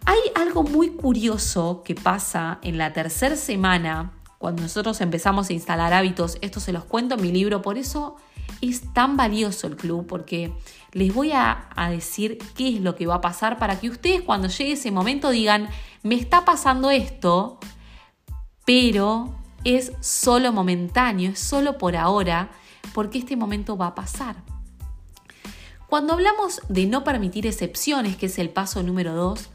Hay 0.06 0.20
algo 0.36 0.63
muy 0.63 0.91
curioso 0.91 1.84
que 1.84 1.96
pasa 1.96 2.60
en 2.62 2.77
la 2.77 2.94
tercera 2.94 3.36
semana 3.36 4.13
cuando 4.39 4.63
nosotros 4.63 5.01
empezamos 5.01 5.50
a 5.50 5.53
instalar 5.53 5.93
hábitos, 5.93 6.38
esto 6.41 6.62
se 6.62 6.72
los 6.72 6.86
cuento 6.86 7.15
en 7.15 7.22
mi 7.22 7.31
libro, 7.31 7.62
por 7.62 7.77
eso 7.77 8.15
es 8.62 8.93
tan 8.93 9.17
valioso 9.17 9.67
el 9.67 9.75
club, 9.75 10.08
porque 10.08 10.53
les 10.93 11.13
voy 11.13 11.34
a, 11.34 11.69
decir 11.91 12.39
qué 12.55 12.69
es 12.69 12.81
lo 12.81 12.96
que 12.96 13.05
va 13.05 13.15
a 13.15 13.22
pasar 13.22 13.60
para 13.60 13.79
que 13.79 13.89
ustedes 13.89 14.22
cuando 14.22 14.48
llegue 14.48 14.74
ese 14.74 14.91
momento 14.91 15.29
digan, 15.29 15.69
me 16.03 16.15
está 16.15 16.46
pasando 16.46 16.89
esto, 16.89 17.60
pero 18.65 19.36
es 19.65 19.91
solo 20.00 20.53
momentáneo, 20.53 21.31
es 21.31 21.39
solo 21.39 21.77
por 21.77 21.98
ahora, 21.98 22.50
porque 22.93 23.17
este 23.17 23.36
momento 23.36 23.75
va 23.75 23.88
a 23.88 23.96
pasar. 23.96 24.38
Cuando 25.88 26.13
hablamos 26.13 26.62
de 26.69 26.86
no 26.86 27.03
permitir 27.03 27.46
excepciones, 27.46 28.15
que 28.15 28.27
es 28.27 28.39
el 28.39 28.51
paso 28.51 28.84
número 28.84 29.15
dos, 29.15 29.50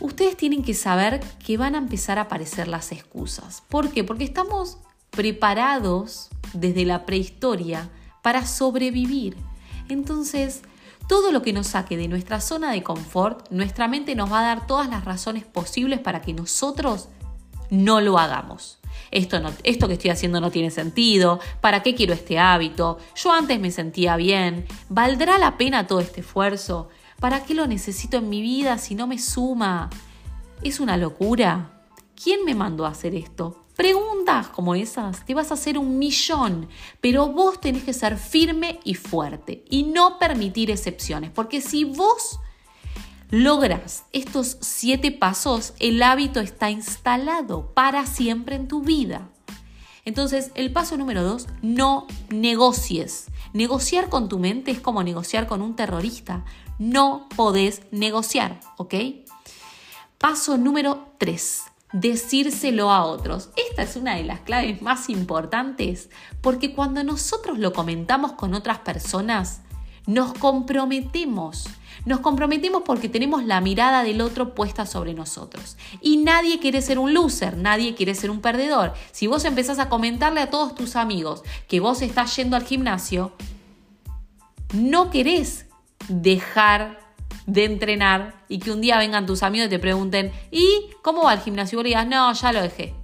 ustedes 0.00 0.36
tienen 0.36 0.62
que 0.62 0.74
saber 0.74 1.20
que 1.44 1.56
van 1.56 1.74
a 1.74 1.78
empezar 1.78 2.18
a 2.18 2.22
aparecer 2.22 2.68
las 2.68 2.92
excusas. 2.92 3.62
¿Por 3.68 3.90
qué? 3.90 4.04
Porque 4.04 4.24
estamos 4.24 4.78
preparados 5.10 6.30
desde 6.52 6.84
la 6.84 7.06
prehistoria 7.06 7.90
para 8.22 8.46
sobrevivir. 8.46 9.36
Entonces, 9.88 10.62
todo 11.08 11.32
lo 11.32 11.42
que 11.42 11.52
nos 11.52 11.68
saque 11.68 11.96
de 11.96 12.08
nuestra 12.08 12.40
zona 12.40 12.72
de 12.72 12.82
confort, 12.82 13.50
nuestra 13.50 13.88
mente 13.88 14.14
nos 14.14 14.32
va 14.32 14.40
a 14.40 14.44
dar 14.54 14.66
todas 14.66 14.88
las 14.88 15.04
razones 15.04 15.44
posibles 15.44 16.00
para 16.00 16.22
que 16.22 16.32
nosotros 16.32 17.08
no 17.70 18.00
lo 18.00 18.18
hagamos. 18.18 18.78
Esto, 19.10 19.40
no, 19.40 19.50
esto 19.62 19.86
que 19.86 19.94
estoy 19.94 20.10
haciendo 20.10 20.40
no 20.40 20.50
tiene 20.50 20.70
sentido, 20.70 21.40
¿para 21.60 21.82
qué 21.82 21.94
quiero 21.94 22.14
este 22.14 22.38
hábito? 22.38 22.98
Yo 23.14 23.32
antes 23.32 23.60
me 23.60 23.70
sentía 23.70 24.16
bien, 24.16 24.66
¿valdrá 24.88 25.38
la 25.38 25.56
pena 25.56 25.86
todo 25.86 26.00
este 26.00 26.22
esfuerzo? 26.22 26.88
¿Para 27.20 27.44
qué 27.44 27.54
lo 27.54 27.66
necesito 27.66 28.18
en 28.18 28.28
mi 28.28 28.42
vida 28.42 28.78
si 28.78 28.94
no 28.94 29.06
me 29.06 29.18
suma? 29.18 29.90
¿Es 30.62 30.80
una 30.80 30.96
locura? 30.96 31.82
¿Quién 32.22 32.44
me 32.44 32.54
mandó 32.54 32.86
a 32.86 32.90
hacer 32.90 33.14
esto? 33.14 33.64
Preguntas 33.76 34.48
como 34.48 34.76
esas 34.76 35.26
te 35.26 35.34
vas 35.34 35.50
a 35.50 35.54
hacer 35.54 35.78
un 35.78 35.98
millón, 35.98 36.68
pero 37.00 37.28
vos 37.28 37.60
tenés 37.60 37.82
que 37.82 37.92
ser 37.92 38.18
firme 38.18 38.78
y 38.84 38.94
fuerte 38.94 39.64
y 39.68 39.82
no 39.82 40.18
permitir 40.18 40.70
excepciones, 40.70 41.30
porque 41.30 41.60
si 41.60 41.84
vos 41.84 42.38
logras 43.30 44.04
estos 44.12 44.58
siete 44.60 45.10
pasos, 45.10 45.74
el 45.80 46.02
hábito 46.04 46.38
está 46.38 46.70
instalado 46.70 47.72
para 47.74 48.06
siempre 48.06 48.54
en 48.54 48.68
tu 48.68 48.82
vida. 48.82 49.28
Entonces, 50.04 50.52
el 50.54 50.72
paso 50.72 50.96
número 50.96 51.24
dos, 51.24 51.48
no 51.62 52.06
negocies. 52.28 53.26
Negociar 53.54 54.08
con 54.08 54.28
tu 54.28 54.38
mente 54.38 54.70
es 54.70 54.80
como 54.80 55.02
negociar 55.02 55.46
con 55.46 55.62
un 55.62 55.74
terrorista. 55.74 56.44
No 56.78 57.28
podés 57.36 57.82
negociar, 57.92 58.60
¿ok? 58.76 58.94
Paso 60.18 60.58
número 60.58 61.06
tres, 61.18 61.64
decírselo 61.92 62.90
a 62.90 63.04
otros. 63.04 63.50
Esta 63.70 63.82
es 63.82 63.94
una 63.96 64.16
de 64.16 64.24
las 64.24 64.40
claves 64.40 64.82
más 64.82 65.08
importantes 65.08 66.10
porque 66.40 66.74
cuando 66.74 67.04
nosotros 67.04 67.58
lo 67.58 67.72
comentamos 67.72 68.32
con 68.32 68.54
otras 68.54 68.78
personas, 68.78 69.60
nos 70.06 70.34
comprometemos. 70.34 71.66
Nos 72.04 72.20
comprometemos 72.20 72.82
porque 72.84 73.08
tenemos 73.08 73.44
la 73.44 73.60
mirada 73.60 74.02
del 74.02 74.20
otro 74.20 74.54
puesta 74.54 74.84
sobre 74.84 75.14
nosotros. 75.14 75.76
Y 76.00 76.18
nadie 76.18 76.58
quiere 76.58 76.82
ser 76.82 76.98
un 76.98 77.14
loser, 77.14 77.56
nadie 77.56 77.94
quiere 77.94 78.14
ser 78.14 78.30
un 78.30 78.40
perdedor. 78.40 78.92
Si 79.12 79.26
vos 79.26 79.44
empezás 79.44 79.78
a 79.78 79.88
comentarle 79.88 80.40
a 80.40 80.50
todos 80.50 80.74
tus 80.74 80.96
amigos 80.96 81.42
que 81.68 81.80
vos 81.80 82.02
estás 82.02 82.34
yendo 82.36 82.56
al 82.56 82.64
gimnasio, 82.64 83.32
no 84.72 85.10
querés 85.10 85.66
dejar 86.08 86.98
de 87.46 87.64
entrenar 87.64 88.34
y 88.48 88.58
que 88.58 88.72
un 88.72 88.80
día 88.80 88.98
vengan 88.98 89.26
tus 89.26 89.42
amigos 89.42 89.66
y 89.66 89.70
te 89.70 89.78
pregunten, 89.78 90.32
¿y 90.50 90.66
cómo 91.02 91.24
va 91.24 91.34
el 91.34 91.40
gimnasio? 91.40 91.76
Y 91.76 91.78
vos 91.78 91.84
digas, 91.84 92.06
no, 92.06 92.32
ya 92.32 92.52
lo 92.52 92.62
dejé. 92.62 92.94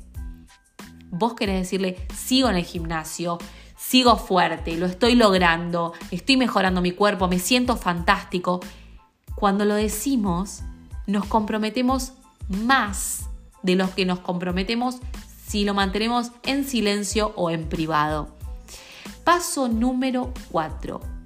Vos 1.11 1.35
querés 1.35 1.61
decirle, 1.61 2.07
sigo 2.15 2.49
en 2.49 2.57
el 2.57 2.65
gimnasio, 2.65 3.39
sigo 3.77 4.17
fuerte, 4.17 4.77
lo 4.77 4.87
estoy 4.87 5.15
logrando, 5.15 5.93
estoy 6.11 6.37
mejorando 6.37 6.81
mi 6.81 6.93
cuerpo, 6.93 7.29
me 7.29 7.39
siento 7.39 7.77
fantástico. 7.77 8.61
Cuando 9.35 9.65
lo 9.65 9.75
decimos, 9.75 10.63
nos 11.07 11.27
comprometemos 11.27 12.13
más 12.49 13.29
de 13.63 13.75
los 13.75 13.91
que 13.91 14.07
nos 14.07 14.21
comprometemos 14.21 14.97
si 15.47 15.65
lo 15.65 15.75
mantenemos 15.75 16.31
en 16.45 16.65
silencio 16.65 17.33
o 17.37 17.51
en 17.51 17.69
privado. 17.69 18.37
Paso 19.25 19.69
número 19.69 20.33
4 20.53 21.20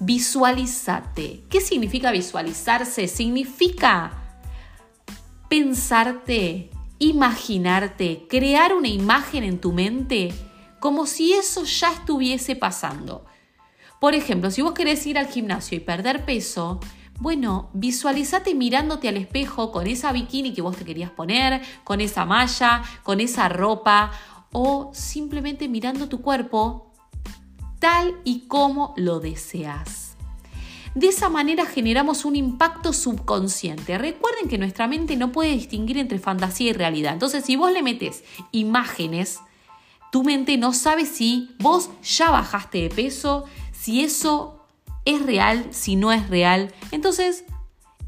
Visualízate. 0.00 1.44
¿Qué 1.50 1.60
significa 1.60 2.10
visualizarse? 2.10 3.06
Significa 3.06 4.12
pensarte, 5.50 6.70
imaginarte, 6.98 8.26
crear 8.26 8.74
una 8.74 8.88
imagen 8.88 9.44
en 9.44 9.60
tu 9.60 9.72
mente 9.72 10.32
como 10.80 11.04
si 11.04 11.34
eso 11.34 11.64
ya 11.64 11.92
estuviese 11.92 12.56
pasando. 12.56 13.26
Por 14.00 14.14
ejemplo, 14.14 14.50
si 14.50 14.62
vos 14.62 14.72
querés 14.72 15.06
ir 15.06 15.18
al 15.18 15.26
gimnasio 15.26 15.76
y 15.76 15.80
perder 15.80 16.24
peso, 16.24 16.80
bueno, 17.18 17.68
visualizate 17.74 18.54
mirándote 18.54 19.06
al 19.08 19.18
espejo 19.18 19.70
con 19.70 19.86
esa 19.86 20.12
bikini 20.12 20.54
que 20.54 20.62
vos 20.62 20.78
te 20.78 20.86
querías 20.86 21.10
poner, 21.10 21.60
con 21.84 22.00
esa 22.00 22.24
malla, 22.24 22.82
con 23.02 23.20
esa 23.20 23.50
ropa 23.50 24.10
o 24.52 24.90
simplemente 24.94 25.68
mirando 25.68 26.08
tu 26.08 26.22
cuerpo 26.22 26.89
tal 27.80 28.16
y 28.24 28.42
como 28.46 28.94
lo 28.96 29.18
deseas. 29.18 30.10
De 30.94 31.08
esa 31.08 31.28
manera 31.28 31.66
generamos 31.66 32.24
un 32.24 32.36
impacto 32.36 32.92
subconsciente. 32.92 33.96
Recuerden 33.96 34.48
que 34.48 34.58
nuestra 34.58 34.88
mente 34.88 35.16
no 35.16 35.32
puede 35.32 35.50
distinguir 35.50 35.98
entre 35.98 36.18
fantasía 36.18 36.70
y 36.70 36.72
realidad. 36.72 37.12
Entonces, 37.12 37.44
si 37.44 37.56
vos 37.56 37.72
le 37.72 37.82
metes 37.82 38.24
imágenes, 38.50 39.38
tu 40.10 40.24
mente 40.24 40.56
no 40.56 40.72
sabe 40.72 41.06
si 41.06 41.54
vos 41.60 41.90
ya 42.02 42.30
bajaste 42.30 42.78
de 42.82 42.88
peso, 42.88 43.44
si 43.72 44.02
eso 44.02 44.64
es 45.04 45.22
real, 45.24 45.68
si 45.70 45.94
no 45.94 46.12
es 46.12 46.28
real. 46.28 46.74
Entonces, 46.90 47.44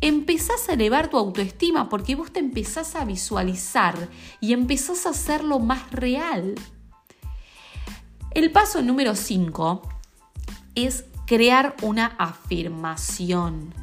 empezás 0.01 0.69
a 0.69 0.73
elevar 0.73 1.09
tu 1.09 1.17
autoestima 1.17 1.89
porque 1.89 2.17
vos 2.17 2.33
te 2.33 2.41
empezás 2.41 2.97
a 2.97 3.05
visualizar 3.05 4.09
y 4.41 4.53
empezás 4.53 5.07
a 5.07 5.11
hacerlo 5.11 5.61
más 5.61 5.89
real. 5.93 6.57
El 8.35 8.51
paso 8.51 8.81
número 8.81 9.15
5 9.15 9.83
es 10.75 11.05
crear 11.27 11.77
una 11.83 12.07
afirmación. 12.19 13.75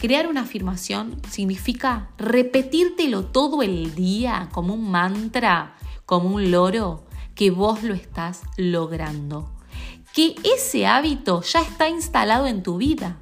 Crear 0.00 0.26
una 0.26 0.40
afirmación 0.40 1.22
significa 1.30 2.10
repetírtelo 2.18 3.26
todo 3.26 3.62
el 3.62 3.94
día 3.94 4.48
como 4.50 4.74
un 4.74 4.90
mantra, 4.90 5.76
como 6.04 6.30
un 6.30 6.50
loro, 6.50 7.04
que 7.36 7.52
vos 7.52 7.84
lo 7.84 7.94
estás 7.94 8.42
logrando. 8.56 9.52
Que 10.12 10.34
ese 10.42 10.88
hábito 10.88 11.42
ya 11.42 11.60
está 11.60 11.88
instalado 11.88 12.48
en 12.48 12.64
tu 12.64 12.78
vida. 12.78 13.18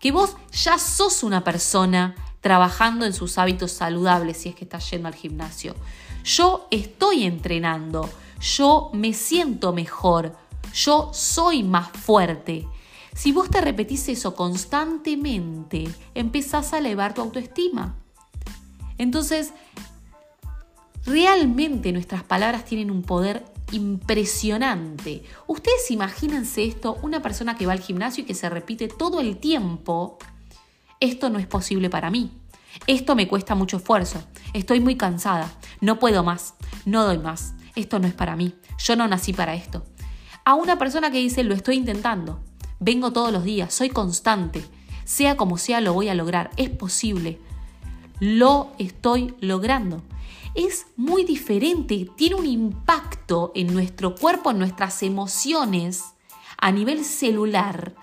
Que 0.00 0.10
vos 0.10 0.36
ya 0.50 0.78
sos 0.78 1.22
una 1.22 1.44
persona 1.44 2.16
trabajando 2.40 3.06
en 3.06 3.12
sus 3.12 3.38
hábitos 3.38 3.70
saludables 3.70 4.38
si 4.38 4.48
es 4.48 4.56
que 4.56 4.64
estás 4.64 4.90
yendo 4.90 5.06
al 5.06 5.14
gimnasio. 5.14 5.76
Yo 6.24 6.66
estoy 6.72 7.24
entrenando 7.24 8.10
yo 8.40 8.90
me 8.92 9.12
siento 9.12 9.72
mejor, 9.72 10.36
yo 10.72 11.10
soy 11.12 11.62
más 11.62 11.90
fuerte. 11.90 12.66
Si 13.14 13.32
vos 13.32 13.50
te 13.50 13.60
repetís 13.60 14.08
eso 14.08 14.34
constantemente, 14.34 15.88
empezás 16.14 16.72
a 16.72 16.78
elevar 16.78 17.14
tu 17.14 17.20
autoestima. 17.20 17.96
Entonces, 18.96 19.52
realmente 21.04 21.92
nuestras 21.92 22.22
palabras 22.22 22.64
tienen 22.64 22.90
un 22.90 23.02
poder 23.02 23.44
impresionante. 23.72 25.24
Ustedes 25.46 25.90
imagínense 25.90 26.64
esto, 26.64 26.96
una 27.02 27.20
persona 27.20 27.56
que 27.56 27.66
va 27.66 27.72
al 27.72 27.80
gimnasio 27.80 28.22
y 28.22 28.26
que 28.26 28.34
se 28.34 28.48
repite 28.48 28.88
todo 28.88 29.20
el 29.20 29.38
tiempo, 29.38 30.18
esto 31.00 31.28
no 31.28 31.38
es 31.38 31.46
posible 31.46 31.90
para 31.90 32.10
mí. 32.10 32.32
Esto 32.86 33.16
me 33.16 33.26
cuesta 33.26 33.56
mucho 33.56 33.78
esfuerzo. 33.78 34.22
Estoy 34.52 34.78
muy 34.78 34.96
cansada. 34.96 35.52
No 35.80 35.98
puedo 35.98 36.22
más. 36.22 36.54
No 36.84 37.04
doy 37.04 37.18
más 37.18 37.54
esto 37.78 37.98
no 37.98 38.06
es 38.06 38.14
para 38.14 38.36
mí, 38.36 38.54
yo 38.78 38.96
no 38.96 39.08
nací 39.08 39.32
para 39.32 39.54
esto. 39.54 39.84
A 40.44 40.54
una 40.54 40.78
persona 40.78 41.10
que 41.10 41.18
dice, 41.18 41.44
lo 41.44 41.54
estoy 41.54 41.76
intentando, 41.76 42.42
vengo 42.80 43.12
todos 43.12 43.32
los 43.32 43.44
días, 43.44 43.72
soy 43.72 43.90
constante, 43.90 44.64
sea 45.04 45.36
como 45.36 45.58
sea, 45.58 45.80
lo 45.80 45.94
voy 45.94 46.08
a 46.08 46.14
lograr, 46.14 46.50
es 46.56 46.70
posible, 46.70 47.38
lo 48.20 48.72
estoy 48.78 49.34
logrando. 49.40 50.02
Es 50.54 50.86
muy 50.96 51.24
diferente, 51.24 52.08
tiene 52.16 52.34
un 52.34 52.46
impacto 52.46 53.52
en 53.54 53.72
nuestro 53.72 54.14
cuerpo, 54.14 54.50
en 54.50 54.58
nuestras 54.58 55.02
emociones, 55.02 56.04
a 56.56 56.72
nivel 56.72 57.04
celular, 57.04 57.94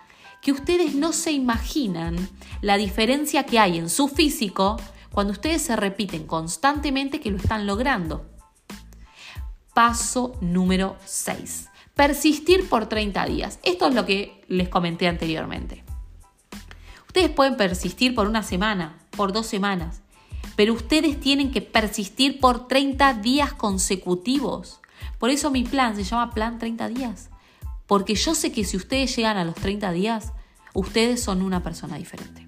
que 0.42 0.52
ustedes 0.52 0.96
no 0.96 1.12
se 1.12 1.32
imaginan 1.32 2.30
la 2.62 2.78
diferencia 2.78 3.44
que 3.44 3.60
hay 3.60 3.78
en 3.78 3.90
su 3.90 4.08
físico 4.08 4.78
cuando 5.12 5.34
ustedes 5.34 5.62
se 5.62 5.76
repiten 5.76 6.28
constantemente 6.28 7.20
que 7.20 7.32
lo 7.32 7.38
están 7.38 7.66
logrando. 7.66 8.35
Paso 9.76 10.38
número 10.40 10.96
6. 11.04 11.68
Persistir 11.96 12.70
por 12.70 12.88
30 12.88 13.26
días. 13.26 13.60
Esto 13.62 13.90
es 13.90 13.94
lo 13.94 14.06
que 14.06 14.42
les 14.48 14.70
comenté 14.70 15.06
anteriormente. 15.10 15.84
Ustedes 17.08 17.30
pueden 17.30 17.58
persistir 17.58 18.16
por 18.16 18.26
una 18.26 18.42
semana, 18.42 18.98
por 19.10 19.34
dos 19.34 19.48
semanas, 19.48 20.02
pero 20.56 20.74
ustedes 20.74 21.20
tienen 21.20 21.52
que 21.52 21.62
persistir 21.62 22.40
por 22.40 22.70
30 22.70 23.16
días 23.16 23.52
consecutivos. 23.52 24.80
Por 25.20 25.30
eso 25.30 25.52
mi 25.52 25.66
plan 25.66 25.98
se 25.98 26.06
llama 26.06 26.34
Plan 26.34 26.58
30 26.58 26.88
días. 26.88 27.30
Porque 27.86 28.16
yo 28.16 28.34
sé 28.34 28.54
que 28.54 28.64
si 28.64 28.78
ustedes 28.78 29.14
llegan 29.14 29.36
a 29.36 29.44
los 29.44 29.56
30 29.56 29.92
días, 29.92 30.32
ustedes 30.74 31.22
son 31.22 31.42
una 31.42 31.64
persona 31.64 31.98
diferente. 31.98 32.48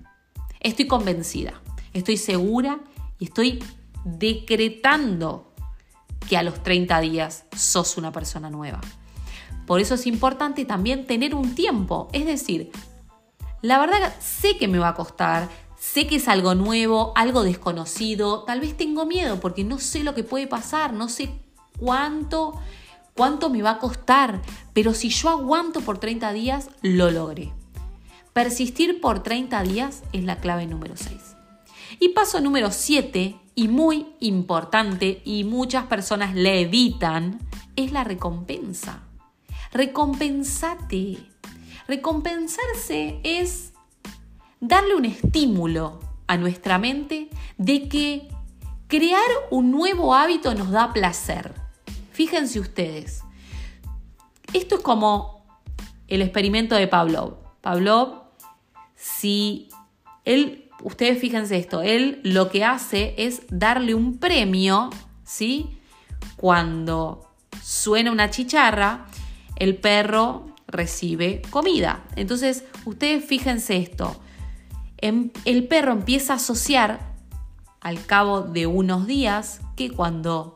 Estoy 0.62 0.88
convencida, 0.88 1.62
estoy 1.92 2.16
segura 2.16 2.80
y 3.20 3.26
estoy 3.26 3.62
decretando 4.06 5.48
que 6.28 6.38
a 6.38 6.44
los 6.44 6.62
30 6.64 7.00
días 7.02 7.46
sos 7.56 7.98
una 7.98 8.12
persona 8.12 8.50
nueva. 8.50 8.82
Por 9.66 9.80
eso 9.82 9.96
es 9.96 10.08
importante 10.08 10.66
también 10.66 11.06
tener 11.06 11.36
un 11.36 11.56
tiempo. 11.56 12.08
Es 12.14 12.26
decir, 12.26 12.72
la 13.62 13.80
verdad 13.80 14.16
sé 14.20 14.58
que 14.58 14.68
me 14.68 14.80
va 14.80 14.90
a 14.90 14.94
costar, 14.96 15.50
sé 15.78 16.08
que 16.08 16.18
es 16.18 16.28
algo 16.28 16.56
nuevo, 16.56 17.12
algo 17.16 17.44
desconocido, 17.44 18.44
tal 18.44 18.62
vez 18.62 18.78
tengo 18.78 19.06
miedo 19.06 19.40
porque 19.40 19.64
no 19.64 19.80
sé 19.80 20.04
lo 20.04 20.16
que 20.16 20.24
puede 20.24 20.48
pasar, 20.48 20.94
no 20.94 21.10
sé 21.10 21.30
cuánto, 21.80 22.60
cuánto 23.14 23.50
me 23.50 23.62
va 23.62 23.72
a 23.72 23.80
costar, 23.80 24.42
pero 24.74 24.94
si 24.94 25.10
yo 25.10 25.30
aguanto 25.30 25.82
por 25.82 25.98
30 25.98 26.32
días, 26.34 26.70
lo 26.82 27.12
logré. 27.12 27.54
Persistir 28.34 29.02
por 29.02 29.24
30 29.24 29.64
días 29.64 30.04
es 30.14 30.24
la 30.24 30.38
clave 30.38 30.68
número 30.68 30.96
6. 30.96 31.36
Y 32.00 32.10
paso 32.10 32.40
número 32.40 32.72
7, 32.72 33.36
y 33.58 33.70
muy 33.70 34.06
importante, 34.20 35.20
y 35.26 35.44
muchas 35.44 35.88
personas 35.88 36.36
le 36.36 36.62
evitan, 36.62 37.40
es 37.76 37.92
la 37.92 38.04
recompensa. 38.04 39.00
Recompensate. 39.74 41.18
Recompensarse 41.88 43.20
es 43.24 43.74
darle 44.60 44.94
un 44.94 45.06
estímulo 45.06 46.00
a 46.28 46.38
nuestra 46.38 46.78
mente 46.78 47.30
de 47.58 47.90
que 47.90 48.28
crear 48.88 49.28
un 49.50 49.72
nuevo 49.72 50.14
hábito 50.14 50.54
nos 50.54 50.70
da 50.70 50.94
placer. 50.94 51.56
Fíjense 52.12 52.60
ustedes. 52.60 53.24
Esto 54.54 54.76
es 54.76 54.82
como 54.82 55.48
el 56.08 56.22
experimento 56.22 56.76
de 56.76 56.88
Pavlov. 56.88 57.38
Pavlov, 57.62 58.22
si 58.96 59.70
él, 60.26 60.67
ustedes 60.84 61.20
fíjense 61.20 61.58
esto, 61.58 61.82
él 61.82 62.22
lo 62.24 62.50
que 62.50 62.64
hace 62.64 63.16
es 63.18 63.42
darle 63.50 63.96
un 63.96 64.18
premio, 64.18 64.90
¿sí? 65.24 65.80
Cuando 66.36 67.30
suena 67.62 68.12
una 68.12 68.30
chicharra, 68.30 69.06
el 69.56 69.76
perro 69.76 70.56
recibe 70.68 71.42
comida. 71.50 72.04
Entonces, 72.16 72.64
ustedes 72.86 73.26
fíjense 73.26 73.78
esto. 73.78 74.20
Em, 74.98 75.32
el 75.46 75.68
perro 75.68 75.94
empieza 75.94 76.34
a 76.34 76.36
asociar 76.38 77.16
al 77.82 78.06
cabo 78.06 78.42
de 78.42 78.68
unos 78.68 79.08
días 79.08 79.62
que 79.76 79.92
cuando 79.92 80.54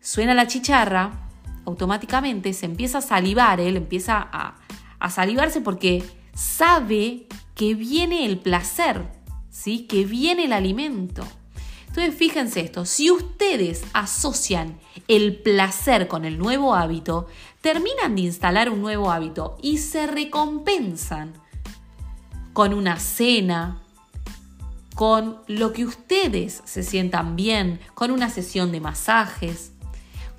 suena 0.00 0.34
la 0.34 0.46
chicharra, 0.46 1.28
automáticamente 1.64 2.52
se 2.52 2.66
empieza 2.66 2.98
a 2.98 3.02
salivar, 3.02 3.60
él 3.60 3.76
empieza 3.76 4.26
a, 4.32 4.56
a 4.98 5.10
salivarse 5.10 5.60
porque 5.60 6.04
sabe 6.34 7.26
que 7.54 7.74
viene 7.74 8.24
el 8.24 8.38
placer, 8.38 9.17
que 9.88 10.04
viene 10.04 10.44
el 10.44 10.52
alimento. 10.52 11.24
Entonces 11.88 12.14
fíjense 12.14 12.60
esto, 12.60 12.84
si 12.84 13.10
ustedes 13.10 13.82
asocian 13.92 14.78
el 15.08 15.36
placer 15.36 16.06
con 16.06 16.24
el 16.24 16.38
nuevo 16.38 16.74
hábito, 16.74 17.26
terminan 17.60 18.14
de 18.14 18.22
instalar 18.22 18.70
un 18.70 18.80
nuevo 18.80 19.10
hábito 19.10 19.58
y 19.62 19.78
se 19.78 20.06
recompensan 20.06 21.32
con 22.52 22.72
una 22.72 22.98
cena, 22.98 23.82
con 24.94 25.38
lo 25.46 25.72
que 25.72 25.84
ustedes 25.86 26.62
se 26.64 26.82
sientan 26.82 27.36
bien, 27.36 27.80
con 27.94 28.10
una 28.10 28.30
sesión 28.30 28.70
de 28.70 28.80
masajes, 28.80 29.72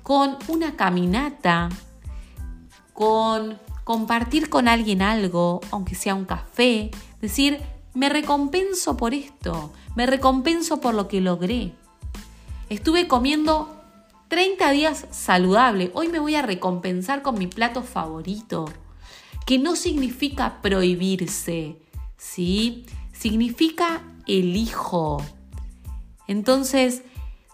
con 0.02 0.36
una 0.48 0.76
caminata, 0.76 1.68
con 2.92 3.58
compartir 3.84 4.50
con 4.50 4.68
alguien 4.68 5.02
algo, 5.02 5.60
aunque 5.70 5.94
sea 5.94 6.14
un 6.14 6.24
café, 6.24 6.90
decir, 7.20 7.60
me 7.94 8.08
recompenso 8.08 8.96
por 8.96 9.14
esto, 9.14 9.72
me 9.96 10.06
recompenso 10.06 10.80
por 10.80 10.94
lo 10.94 11.08
que 11.08 11.20
logré. 11.20 11.72
Estuve 12.68 13.08
comiendo 13.08 13.80
30 14.28 14.70
días 14.70 15.06
saludable, 15.10 15.90
hoy 15.94 16.08
me 16.08 16.20
voy 16.20 16.36
a 16.36 16.42
recompensar 16.42 17.22
con 17.22 17.38
mi 17.38 17.48
plato 17.48 17.82
favorito, 17.82 18.66
que 19.44 19.58
no 19.58 19.74
significa 19.74 20.62
prohibirse, 20.62 21.78
¿sí? 22.16 22.86
Significa 23.12 24.02
elijo. 24.26 25.20
Entonces, 26.28 27.02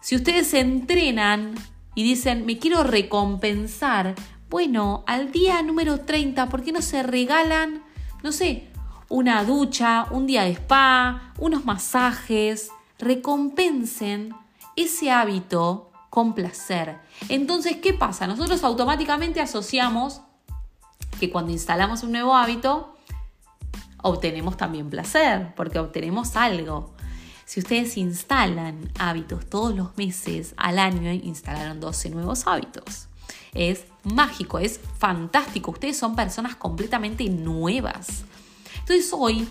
si 0.03 0.17
ustedes 0.17 0.53
entrenan 0.53 1.55
y 1.95 2.05
dicen, 2.05 2.45
me 2.45 2.59
quiero 2.59 2.85
recompensar, 2.85 4.15
bueno, 4.51 5.03
al 5.07 5.33
día 5.33 5.63
número 5.63 6.01
30, 6.01 6.51
¿por 6.51 6.63
qué 6.63 6.73
no 6.73 6.83
se 6.83 7.03
regalan, 7.03 7.83
no 8.23 8.33
sé, 8.33 8.69
una 9.09 9.45
ducha, 9.45 10.07
un 10.11 10.27
día 10.27 10.43
de 10.43 10.53
spa, 10.53 11.33
unos 11.39 11.65
masajes, 11.65 12.71
recompensen 12.99 14.35
ese 14.75 15.11
hábito 15.11 15.91
con 16.11 16.35
placer. 16.35 16.99
Entonces, 17.29 17.77
¿qué 17.77 17.93
pasa? 17.93 18.27
Nosotros 18.27 18.65
automáticamente 18.65 19.41
asociamos 19.41 20.23
que 21.21 21.31
cuando 21.31 21.53
instalamos 21.53 22.03
un 22.03 22.13
nuevo 22.13 22.35
hábito, 22.35 22.97
obtenemos 24.03 24.57
también 24.57 24.91
placer, 24.91 25.55
porque 25.57 25.79
obtenemos 25.79 26.37
algo. 26.37 26.95
Si 27.45 27.61
ustedes 27.61 27.97
instalan 27.97 28.91
hábitos 28.99 29.47
todos 29.49 29.75
los 29.75 29.97
meses 29.97 30.55
al 30.57 30.79
año, 30.79 31.13
instalaron 31.13 31.81
12 31.81 32.11
nuevos 32.11 32.47
hábitos. 32.47 33.09
Es 33.55 33.85
mágico, 34.03 34.59
es 34.59 34.81
fantástico. 34.99 35.71
Ustedes 35.71 35.97
son 35.97 36.17
personas 36.17 36.57
completamente 36.57 37.29
nuevas. 37.29 38.25
Entonces 38.89 39.13
hoy 39.13 39.49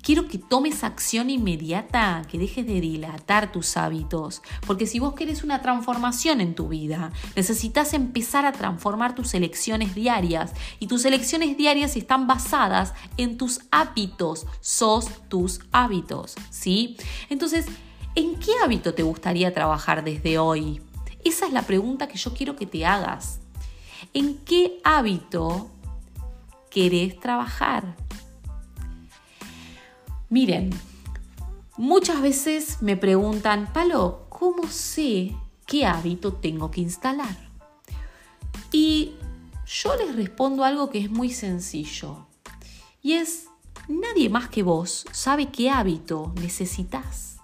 quiero 0.00 0.28
que 0.28 0.38
tomes 0.38 0.82
acción 0.82 1.28
inmediata, 1.28 2.22
que 2.26 2.38
dejes 2.38 2.66
de 2.66 2.80
dilatar 2.80 3.52
tus 3.52 3.76
hábitos, 3.76 4.40
porque 4.66 4.86
si 4.86 4.98
vos 4.98 5.12
querés 5.12 5.44
una 5.44 5.60
transformación 5.60 6.40
en 6.40 6.54
tu 6.54 6.68
vida, 6.68 7.12
necesitas 7.36 7.92
empezar 7.92 8.46
a 8.46 8.52
transformar 8.52 9.14
tus 9.14 9.34
elecciones 9.34 9.94
diarias 9.94 10.54
y 10.78 10.86
tus 10.86 11.04
elecciones 11.04 11.58
diarias 11.58 11.96
están 11.96 12.26
basadas 12.26 12.94
en 13.18 13.36
tus 13.36 13.60
hábitos, 13.70 14.46
sos 14.62 15.10
tus 15.28 15.60
hábitos, 15.70 16.34
¿sí? 16.48 16.96
Entonces, 17.28 17.66
¿en 18.14 18.36
qué 18.36 18.52
hábito 18.64 18.94
te 18.94 19.02
gustaría 19.02 19.52
trabajar 19.52 20.02
desde 20.02 20.38
hoy? 20.38 20.80
Esa 21.26 21.46
es 21.46 21.52
la 21.52 21.60
pregunta 21.60 22.08
que 22.08 22.16
yo 22.16 22.32
quiero 22.32 22.56
que 22.56 22.64
te 22.64 22.86
hagas. 22.86 23.40
¿En 24.14 24.38
qué 24.46 24.80
hábito 24.82 25.68
querés 26.70 27.20
trabajar? 27.20 27.94
Miren, 30.30 30.70
muchas 31.78 32.20
veces 32.20 32.82
me 32.82 32.98
preguntan, 32.98 33.72
Palo, 33.72 34.26
¿cómo 34.28 34.68
sé 34.68 35.34
qué 35.66 35.86
hábito 35.86 36.34
tengo 36.34 36.70
que 36.70 36.82
instalar? 36.82 37.34
Y 38.70 39.14
yo 39.64 39.96
les 39.96 40.14
respondo 40.14 40.64
algo 40.64 40.90
que 40.90 40.98
es 40.98 41.10
muy 41.10 41.30
sencillo. 41.30 42.26
Y 43.00 43.14
es, 43.14 43.48
nadie 43.88 44.28
más 44.28 44.50
que 44.50 44.62
vos 44.62 45.06
sabe 45.12 45.46
qué 45.50 45.70
hábito 45.70 46.34
necesitas. 46.38 47.38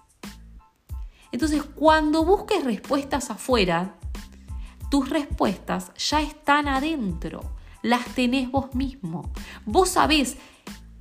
Entonces, 1.33 1.63
cuando 1.63 2.23
busques 2.23 2.65
respuestas 2.65 3.31
afuera, 3.31 3.97
tus 4.91 5.09
respuestas 5.09 5.91
ya 5.97 6.21
están 6.21 6.69
adentro. 6.69 7.41
Las 7.81 8.05
tenés 8.15 8.51
vos 8.51 8.75
mismo. 8.75 9.33
Vos 9.65 9.89
sabés 9.89 10.37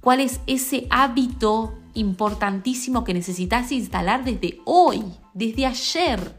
cuál 0.04 0.20
es 0.20 0.42
ese 0.48 0.86
hábito 0.90 1.80
importantísimo 1.94 3.04
que 3.04 3.14
necesitas 3.14 3.72
instalar 3.72 4.26
desde 4.26 4.60
hoy, 4.66 5.02
desde 5.34 5.66
ayer. 5.66 6.36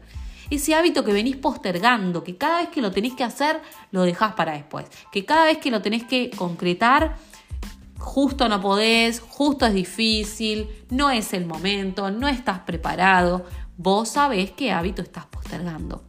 Ese 0.51 0.75
hábito 0.75 1.03
que 1.03 1.11
venís 1.11 1.37
postergando, 1.37 2.23
que 2.23 2.37
cada 2.37 2.59
vez 2.59 2.69
que 2.69 2.81
lo 2.81 2.91
tenés 2.91 3.15
que 3.15 3.23
hacer, 3.23 3.59
lo 3.91 4.03
dejás 4.03 4.33
para 4.33 4.51
después. 4.53 4.85
Que 5.11 5.25
cada 5.25 5.45
vez 5.45 5.57
que 5.57 5.71
lo 5.71 5.81
tenés 5.81 6.03
que 6.03 6.29
concretar, 6.29 7.17
justo 7.97 8.47
no 8.47 8.61
podés, 8.61 9.19
justo 9.19 9.65
es 9.65 9.73
difícil, 9.73 10.69
no 10.91 11.09
es 11.09 11.33
el 11.33 11.47
momento, 11.47 12.11
no 12.11 12.27
estás 12.27 12.59
preparado. 12.59 13.45
Vos 13.77 14.09
sabés 14.09 14.51
qué 14.51 14.71
hábito 14.71 15.01
estás 15.01 15.25
postergando. 15.25 16.03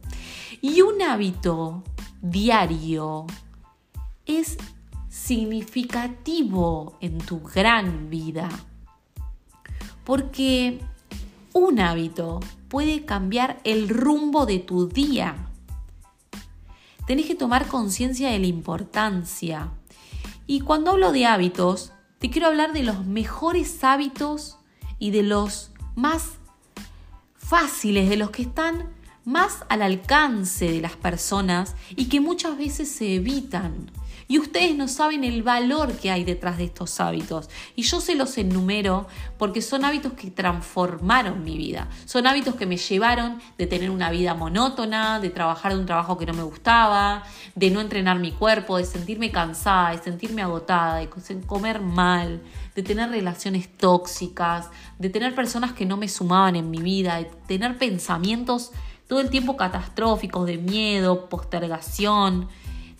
Y 0.61 0.81
un 0.81 1.01
hábito 1.01 1.83
diario 2.21 3.25
es 4.27 4.57
significativo 5.27 6.97
en 7.01 7.17
tu 7.17 7.41
gran 7.41 8.09
vida. 8.09 8.47
Porque 10.05 10.79
un 11.51 11.81
hábito 11.81 12.39
puede 12.69 13.03
cambiar 13.03 13.59
el 13.65 13.89
rumbo 13.89 14.45
de 14.45 14.59
tu 14.59 14.87
día. 14.87 15.49
Tenés 17.05 17.25
que 17.25 17.35
tomar 17.35 17.67
conciencia 17.67 18.29
de 18.29 18.39
la 18.39 18.47
importancia. 18.47 19.71
Y 20.45 20.61
cuando 20.61 20.91
hablo 20.91 21.11
de 21.11 21.25
hábitos, 21.25 21.91
te 22.19 22.29
quiero 22.29 22.47
hablar 22.47 22.71
de 22.71 22.83
los 22.83 23.05
mejores 23.05 23.83
hábitos 23.83 24.57
y 24.97 25.11
de 25.11 25.23
los 25.23 25.71
más 25.95 26.35
fáciles, 27.35 28.09
de 28.09 28.15
los 28.15 28.29
que 28.29 28.43
están 28.43 28.93
más 29.25 29.65
al 29.67 29.81
alcance 29.81 30.71
de 30.71 30.79
las 30.79 30.95
personas 30.95 31.75
y 31.97 32.05
que 32.05 32.21
muchas 32.21 32.57
veces 32.57 32.89
se 32.89 33.15
evitan. 33.15 33.91
Y 34.29 34.39
ustedes 34.39 34.75
no 34.75 34.87
saben 34.87 35.23
el 35.23 35.41
valor 35.41 35.93
que 35.93 36.11
hay 36.11 36.25
detrás 36.25 36.57
de 36.57 36.65
estos 36.65 36.99
hábitos. 36.99 37.49
Y 37.75 37.83
yo 37.83 38.01
se 38.01 38.15
los 38.15 38.37
enumero 38.37 39.07
porque 39.37 39.61
son 39.61 39.85
hábitos 39.85 40.13
que 40.13 40.31
transformaron 40.31 41.43
mi 41.43 41.57
vida. 41.57 41.87
Son 42.05 42.27
hábitos 42.27 42.55
que 42.55 42.65
me 42.65 42.75
llevaron 42.75 43.39
de 43.57 43.67
tener 43.67 43.89
una 43.89 44.11
vida 44.11 44.33
monótona, 44.33 45.21
de 45.21 45.29
trabajar 45.29 45.73
de 45.73 45.79
un 45.79 45.85
trabajo 45.85 46.17
que 46.17 46.25
no 46.25 46.33
me 46.33 46.43
gustaba, 46.43 47.23
de 47.55 47.71
no 47.71 47.79
entrenar 47.79 48.19
mi 48.19 48.33
cuerpo, 48.33 48.77
de 48.77 48.83
sentirme 48.83 49.31
cansada, 49.31 49.91
de 49.91 50.03
sentirme 50.03 50.41
agotada, 50.41 50.97
de 50.97 51.09
comer 51.45 51.79
mal, 51.79 52.41
de 52.75 52.83
tener 52.83 53.09
relaciones 53.09 53.69
tóxicas, 53.77 54.69
de 54.99 55.09
tener 55.09 55.35
personas 55.35 55.71
que 55.71 55.85
no 55.85 55.95
me 55.95 56.09
sumaban 56.09 56.57
en 56.57 56.69
mi 56.69 56.79
vida, 56.79 57.17
de 57.17 57.25
tener 57.47 57.77
pensamientos 57.77 58.71
todo 59.07 59.21
el 59.21 59.29
tiempo 59.29 59.55
catastróficos 59.55 60.45
de 60.45 60.57
miedo, 60.57 61.29
postergación 61.29 62.49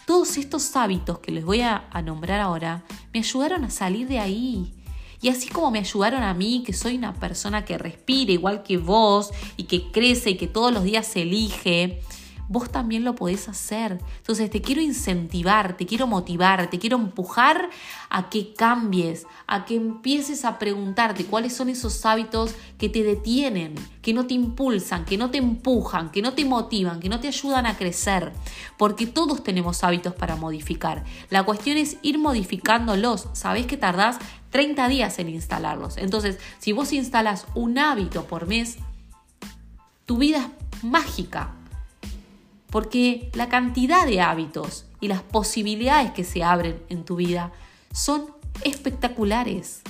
todos 0.08 0.38
estos 0.38 0.74
hábitos 0.78 1.20
que 1.20 1.34
les 1.34 1.44
voy 1.44 1.60
a, 1.60 1.90
nombrar 2.06 2.40
ahora 2.40 2.86
me 3.14 3.20
ayudaron 3.20 3.66
a 3.66 3.70
salir 3.70 4.08
de 4.08 4.20
ahí. 4.20 4.74
Y 5.22 5.28
así 5.28 5.50
como 5.50 5.70
me 5.70 5.80
ayudaron 5.80 6.24
a 6.24 6.34
mí, 6.34 6.64
que 6.66 6.72
soy 6.72 6.96
una 6.96 7.14
persona 7.14 7.66
que 7.66 7.78
respira 7.78 8.32
igual 8.32 8.64
que 8.64 8.78
vos 8.78 9.32
y 9.58 9.64
que 9.64 9.92
crece 9.92 10.30
y 10.30 10.38
que 10.38 10.48
todos 10.48 10.72
los 10.72 10.84
días 10.84 11.06
se 11.06 11.24
elige, 11.24 12.02
vos 12.50 12.72
también 12.72 13.04
lo 13.04 13.16
podés 13.16 13.50
hacer. 13.50 14.00
Entonces 14.18 14.50
te 14.50 14.62
quiero 14.62 14.82
incentivar, 14.82 15.78
te 15.78 15.86
quiero 15.86 16.08
motivar, 16.08 16.70
te 16.70 16.80
quiero 16.80 16.98
empujar 16.98 17.70
a 18.10 18.30
que 18.30 18.54
cambies, 18.54 19.26
a 19.48 19.66
que 19.66 19.76
empieces 19.76 20.46
a 20.46 20.58
preguntarte 20.60 21.26
cuáles 21.26 21.54
son 21.54 21.70
esos 21.70 22.06
hábitos 22.06 22.56
que 22.78 22.90
te 22.90 23.04
detienen, 23.04 23.76
que 24.02 24.14
no 24.14 24.26
te 24.28 24.34
impulsan, 24.34 25.06
que 25.06 25.18
no 25.18 25.30
te 25.30 25.38
empujan, 25.38 26.10
que 26.12 26.22
no 26.22 26.34
te 26.34 26.46
motivan, 26.46 27.00
que 27.00 27.10
no 27.10 27.20
te 27.20 27.28
ayudan 27.28 27.66
a 27.66 27.78
crecer. 27.78 28.32
Porque 28.78 29.08
todos 29.08 29.44
tenemos 29.44 29.84
hábitos 29.84 30.14
para 30.14 30.36
modificar. 30.36 31.04
La 31.30 31.44
cuestión 31.44 31.78
es 31.78 31.98
ir 32.02 32.18
modificándolos. 32.18 33.28
Sabés 33.34 33.66
que 33.66 33.78
tardás 33.78 34.18
30 34.52 34.88
días 34.88 35.20
en 35.20 35.30
instalarlos. 35.30 35.98
Entonces, 35.98 36.40
si 36.60 36.72
vos 36.72 36.94
instalas 36.94 37.46
un 37.54 37.78
hábito 37.78 38.26
por 38.26 38.48
mes, 38.48 38.78
tu 40.06 40.18
vida 40.18 40.52
es 40.72 40.84
mágica 40.84 41.54
porque 42.70 43.32
la 43.34 43.50
cantidad 43.50 44.06
de 44.06 44.22
hábitos 44.22 44.86
y 45.00 45.08
las 45.08 45.22
posibilidades 45.22 46.12
que 46.12 46.24
se 46.24 46.44
abren 46.44 46.82
en 46.90 47.06
tu 47.06 47.16
vida 47.16 47.52
son 47.92 48.26
espectaculares. 48.64 49.82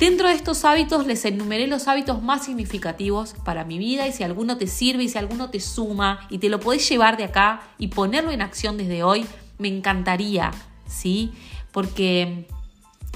Dentro 0.00 0.28
de 0.28 0.34
estos 0.34 0.64
hábitos 0.64 1.06
les 1.06 1.24
enumeré 1.26 1.66
los 1.66 1.86
hábitos 1.86 2.22
más 2.22 2.46
significativos 2.46 3.34
para 3.44 3.64
mi 3.64 3.76
vida 3.76 4.08
y 4.08 4.12
si 4.12 4.22
alguno 4.22 4.56
te 4.56 4.66
sirve 4.66 5.04
y 5.04 5.08
si 5.10 5.18
alguno 5.18 5.50
te 5.50 5.60
suma 5.60 6.26
y 6.30 6.38
te 6.38 6.48
lo 6.48 6.58
podés 6.58 6.88
llevar 6.88 7.18
de 7.18 7.24
acá 7.24 7.60
y 7.76 7.88
ponerlo 7.88 8.30
en 8.30 8.40
acción 8.40 8.78
desde 8.78 9.02
hoy, 9.02 9.26
me 9.58 9.68
encantaría, 9.68 10.52
¿sí? 10.86 11.32
Porque 11.70 12.48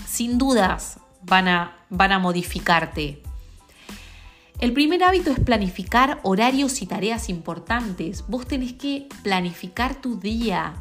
sin 0.06 0.36
dudas 0.36 1.00
van 1.22 1.48
a, 1.48 1.78
van 1.88 2.12
a 2.12 2.18
modificarte, 2.18 3.22
el 4.60 4.72
primer 4.72 5.02
hábito 5.02 5.30
es 5.30 5.40
planificar 5.40 6.20
horarios 6.22 6.80
y 6.80 6.86
tareas 6.86 7.28
importantes. 7.28 8.24
Vos 8.28 8.46
tenés 8.46 8.72
que 8.72 9.08
planificar 9.22 9.96
tu 9.96 10.18
día. 10.18 10.74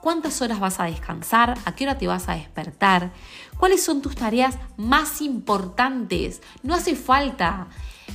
¿Cuántas 0.00 0.40
horas 0.42 0.60
vas 0.60 0.78
a 0.78 0.84
descansar? 0.84 1.58
¿A 1.64 1.74
qué 1.74 1.84
hora 1.84 1.98
te 1.98 2.06
vas 2.06 2.28
a 2.28 2.34
despertar? 2.34 3.10
¿Cuáles 3.56 3.82
son 3.82 4.02
tus 4.02 4.14
tareas 4.14 4.56
más 4.76 5.20
importantes? 5.22 6.42
No 6.62 6.74
hace 6.74 6.94
falta 6.94 7.68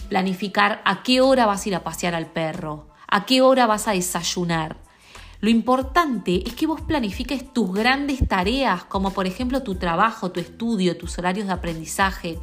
planificar 0.10 0.82
a 0.86 1.03
qué 1.03 1.21
hora 1.21 1.45
vas 1.45 1.65
a 1.65 1.69
ir 1.69 1.75
a 1.75 1.84
pasear 1.84 2.15
al 2.15 2.27
perro, 2.27 2.88
a 3.08 3.25
qué 3.25 3.41
hora 3.41 3.65
vas 3.65 3.88
a 3.88 3.91
desayunar. 3.91 4.77
Lo 5.41 5.49
importante 5.49 6.47
es 6.47 6.53
que 6.53 6.67
vos 6.67 6.79
planifiques 6.79 7.51
tus 7.51 7.73
grandes 7.73 8.25
tareas, 8.27 8.86
como 8.86 9.12
por 9.12 9.27
ejemplo 9.27 9.63
tu 9.63 9.75
trabajo, 9.75 10.32
tu 10.32 10.39
estudio, 10.39 10.95
tus 10.95 11.17
horarios 11.17 11.47
de 11.47 11.53
aprendizaje. 11.53 12.39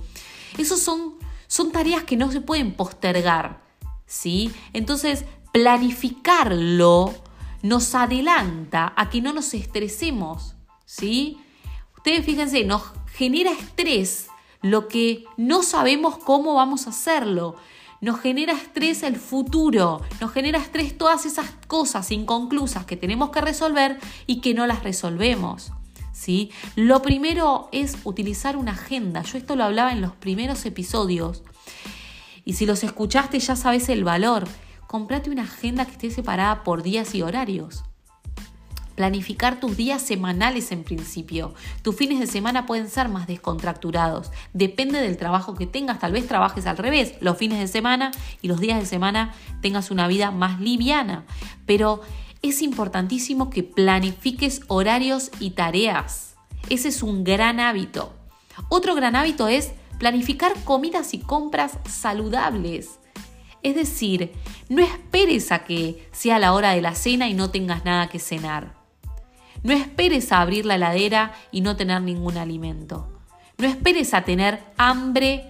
Esos 0.58 0.80
son 0.80 1.14
son 1.50 1.72
tareas 1.72 2.04
que 2.04 2.16
no 2.16 2.30
se 2.30 2.40
pueden 2.40 2.74
postergar, 2.74 3.60
¿sí? 4.06 4.52
Entonces, 4.72 5.24
planificarlo 5.52 7.12
nos 7.62 7.92
adelanta 7.96 8.92
a 8.96 9.10
que 9.10 9.20
no 9.20 9.32
nos 9.32 9.52
estresemos, 9.52 10.54
¿sí? 10.86 11.38
Ustedes 11.96 12.24
fíjense, 12.24 12.64
nos 12.64 12.84
genera 13.06 13.50
estrés 13.50 14.28
lo 14.62 14.86
que 14.86 15.24
no 15.36 15.64
sabemos 15.64 16.18
cómo 16.18 16.54
vamos 16.54 16.86
a 16.86 16.90
hacerlo. 16.90 17.56
Nos 18.00 18.20
genera 18.20 18.52
estrés 18.52 19.02
el 19.02 19.16
futuro, 19.16 20.02
nos 20.20 20.30
genera 20.30 20.60
estrés 20.60 20.96
todas 20.96 21.26
esas 21.26 21.50
cosas 21.66 22.12
inconclusas 22.12 22.86
que 22.86 22.96
tenemos 22.96 23.30
que 23.30 23.40
resolver 23.40 23.98
y 24.28 24.40
que 24.40 24.54
no 24.54 24.68
las 24.68 24.84
resolvemos. 24.84 25.72
Lo 26.76 27.02
primero 27.02 27.68
es 27.72 27.96
utilizar 28.04 28.56
una 28.56 28.72
agenda. 28.72 29.22
Yo 29.22 29.38
esto 29.38 29.56
lo 29.56 29.64
hablaba 29.64 29.92
en 29.92 30.00
los 30.00 30.12
primeros 30.12 30.64
episodios. 30.66 31.42
Y 32.44 32.54
si 32.54 32.66
los 32.66 32.83
escuchaste 32.85 33.38
ya 33.38 33.56
sabes 33.56 33.88
el 33.88 34.04
valor. 34.04 34.44
Comprate 34.87 35.30
una 35.30 35.44
agenda 35.44 35.85
que 35.85 35.92
esté 35.92 36.11
separada 36.11 36.64
por 36.64 36.83
días 36.83 37.14
y 37.14 37.22
horarios. 37.22 37.85
Planificar 38.96 39.61
tus 39.61 39.76
días 39.76 40.02
semanales 40.02 40.72
en 40.72 40.83
principio. 40.83 41.54
Tus 41.83 41.96
fines 41.96 42.18
de 42.18 42.26
semana 42.26 42.66
pueden 42.66 42.90
ser 42.90 43.09
más 43.09 43.26
descontracturados. 43.26 44.30
Depende 44.52 45.00
del 45.00 45.16
trabajo 45.16 45.54
que 45.54 45.66
tengas. 45.66 46.00
Tal 46.00 46.12
vez 46.12 46.26
trabajes 46.26 46.66
al 46.66 46.76
revés, 46.76 47.14
los 47.20 47.38
fines 47.38 47.61
de 47.61 47.68
semana 47.68 48.11
y 48.42 48.48
los 48.48 48.61
días 48.61 48.78
de 48.78 48.85
semana 48.85 49.33
tengas 49.62 49.90
una 49.90 50.09
vida 50.09 50.33
más 50.33 50.61
liviana. 50.61 51.24
Pero 51.66 52.02
es 52.42 52.62
importantísimo 52.62 53.50
que 53.50 53.62
planifiques 53.62 54.62
horarios 54.68 55.31
y 55.40 55.50
tareas. 55.50 56.37
Ese 56.68 56.88
es 56.88 57.03
un 57.03 57.24
gran 57.24 57.61
hábito. 57.61 58.12
Otro 58.68 58.94
gran 58.94 59.16
hábito 59.16 59.48
es 59.48 59.72
planificar 59.98 60.53
comidas 60.64 61.14
y 61.14 61.18
compras 61.18 61.79
saludables. 61.88 62.98
Es 63.62 63.74
decir, 63.74 64.33
no 64.68 64.83
esperes 64.83 65.53
a 65.53 65.64
que 65.64 66.09
sea 66.12 66.38
la 66.38 66.55
hora 66.55 66.70
de 66.72 66.81
la 66.81 66.94
cena 66.94 67.29
y 67.29 67.35
no 67.35 67.50
tengas 67.50 67.85
nada 67.85 68.09
que 68.09 68.18
cenar. 68.18 68.74
No 69.62 69.72
esperes 69.74 70.33
a 70.33 70.40
abrir 70.40 70.64
la 70.64 70.76
heladera 70.76 71.35
y 71.53 71.61
no 71.61 71.76
tener 71.76 72.00
ningún 72.00 72.38
alimento. 72.38 73.20
No 73.59 73.66
esperes 73.66 74.14
a 74.14 74.22
tener 74.22 74.64
hambre 74.79 75.49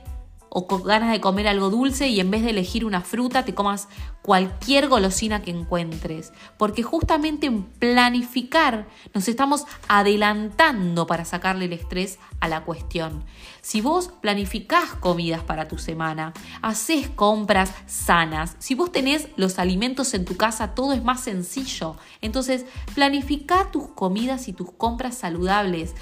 o 0.51 0.67
ganas 0.83 1.13
de 1.13 1.21
comer 1.21 1.49
algo 1.49 1.71
dulce 1.71 2.09
y 2.09 2.21
en 2.21 2.31
vez 2.31 2.43
de 2.43 2.51
elegir 2.51 2.85
una 2.85 3.01
fruta 3.01 3.45
te 3.45 3.55
comas 3.55 3.89
cualquier 4.21 4.89
golosina 4.89 5.43
que 5.43 5.51
encuentres. 5.53 6.33
Porque 6.59 6.83
justamente 6.83 7.47
en 7.47 7.63
planificar 7.63 8.89
nos 9.15 9.29
estamos 9.29 9.65
adelantando 9.89 11.07
para 11.07 11.25
sacarle 11.25 11.67
el 11.67 11.73
estrés 11.73 12.19
a 12.41 12.49
la 12.49 12.65
cuestión. 12.65 13.25
Si 13.63 13.81
vos 13.81 14.09
planificás 14.21 14.95
comidas 14.95 15.43
para 15.43 15.69
tu 15.69 15.79
semana, 15.79 16.33
haces 16.63 17.09
compras 17.09 17.73
sanas, 17.87 18.57
si 18.59 18.75
vos 18.75 18.91
tenés 18.91 19.29
los 19.37 19.59
alimentos 19.59 20.15
en 20.15 20.25
tu 20.25 20.37
casa, 20.37 20.75
todo 20.75 20.93
es 20.93 21.05
más 21.05 21.21
sencillo. 21.21 21.97
Entonces, 22.21 22.67
planifica 22.95 23.71
tus 23.71 23.89
comidas 23.89 24.49
y 24.49 24.53
tus 24.53 24.73
compras 24.73 25.17
saludables. 25.17 25.95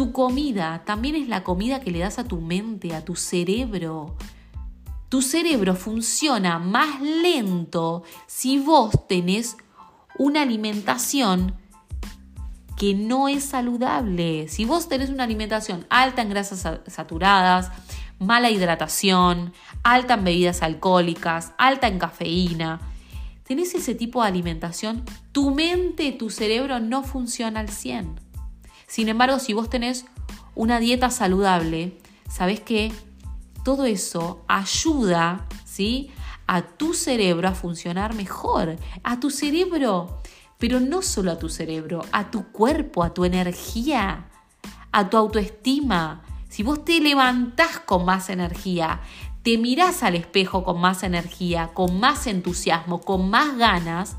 Tu 0.00 0.12
comida 0.12 0.82
también 0.86 1.14
es 1.14 1.28
la 1.28 1.44
comida 1.44 1.80
que 1.80 1.90
le 1.90 1.98
das 1.98 2.18
a 2.18 2.24
tu 2.24 2.40
mente, 2.40 2.94
a 2.94 3.04
tu 3.04 3.16
cerebro. 3.16 4.16
Tu 5.10 5.20
cerebro 5.20 5.76
funciona 5.76 6.58
más 6.58 7.02
lento 7.02 8.02
si 8.26 8.58
vos 8.58 9.06
tenés 9.08 9.58
una 10.16 10.40
alimentación 10.40 11.54
que 12.78 12.94
no 12.94 13.28
es 13.28 13.44
saludable. 13.44 14.48
Si 14.48 14.64
vos 14.64 14.88
tenés 14.88 15.10
una 15.10 15.24
alimentación 15.24 15.84
alta 15.90 16.22
en 16.22 16.30
grasas 16.30 16.80
saturadas, 16.86 17.70
mala 18.18 18.48
hidratación, 18.48 19.52
alta 19.82 20.14
en 20.14 20.24
bebidas 20.24 20.62
alcohólicas, 20.62 21.52
alta 21.58 21.88
en 21.88 21.98
cafeína, 21.98 22.80
tenés 23.44 23.74
ese 23.74 23.94
tipo 23.94 24.22
de 24.22 24.28
alimentación, 24.28 25.04
tu 25.32 25.54
mente, 25.54 26.10
tu 26.12 26.30
cerebro 26.30 26.80
no 26.80 27.02
funciona 27.02 27.60
al 27.60 27.68
100. 27.68 28.29
Sin 28.90 29.08
embargo, 29.08 29.38
si 29.38 29.52
vos 29.52 29.70
tenés 29.70 30.04
una 30.56 30.80
dieta 30.80 31.10
saludable, 31.10 31.96
sabés 32.28 32.58
que 32.58 32.92
todo 33.64 33.84
eso 33.84 34.44
ayuda, 34.48 35.46
¿sí? 35.64 36.10
A 36.48 36.62
tu 36.62 36.92
cerebro 36.92 37.46
a 37.46 37.54
funcionar 37.54 38.14
mejor, 38.14 38.74
a 39.04 39.20
tu 39.20 39.30
cerebro, 39.30 40.20
pero 40.58 40.80
no 40.80 41.02
solo 41.02 41.30
a 41.30 41.38
tu 41.38 41.48
cerebro, 41.48 42.02
a 42.10 42.32
tu 42.32 42.50
cuerpo, 42.50 43.04
a 43.04 43.14
tu 43.14 43.24
energía, 43.24 44.28
a 44.90 45.08
tu 45.08 45.16
autoestima. 45.16 46.24
Si 46.48 46.64
vos 46.64 46.84
te 46.84 46.98
levantás 46.98 47.78
con 47.78 48.04
más 48.04 48.28
energía, 48.28 49.02
te 49.44 49.56
mirás 49.56 50.02
al 50.02 50.16
espejo 50.16 50.64
con 50.64 50.80
más 50.80 51.04
energía, 51.04 51.70
con 51.74 52.00
más 52.00 52.26
entusiasmo, 52.26 53.00
con 53.00 53.30
más 53.30 53.56
ganas, 53.56 54.16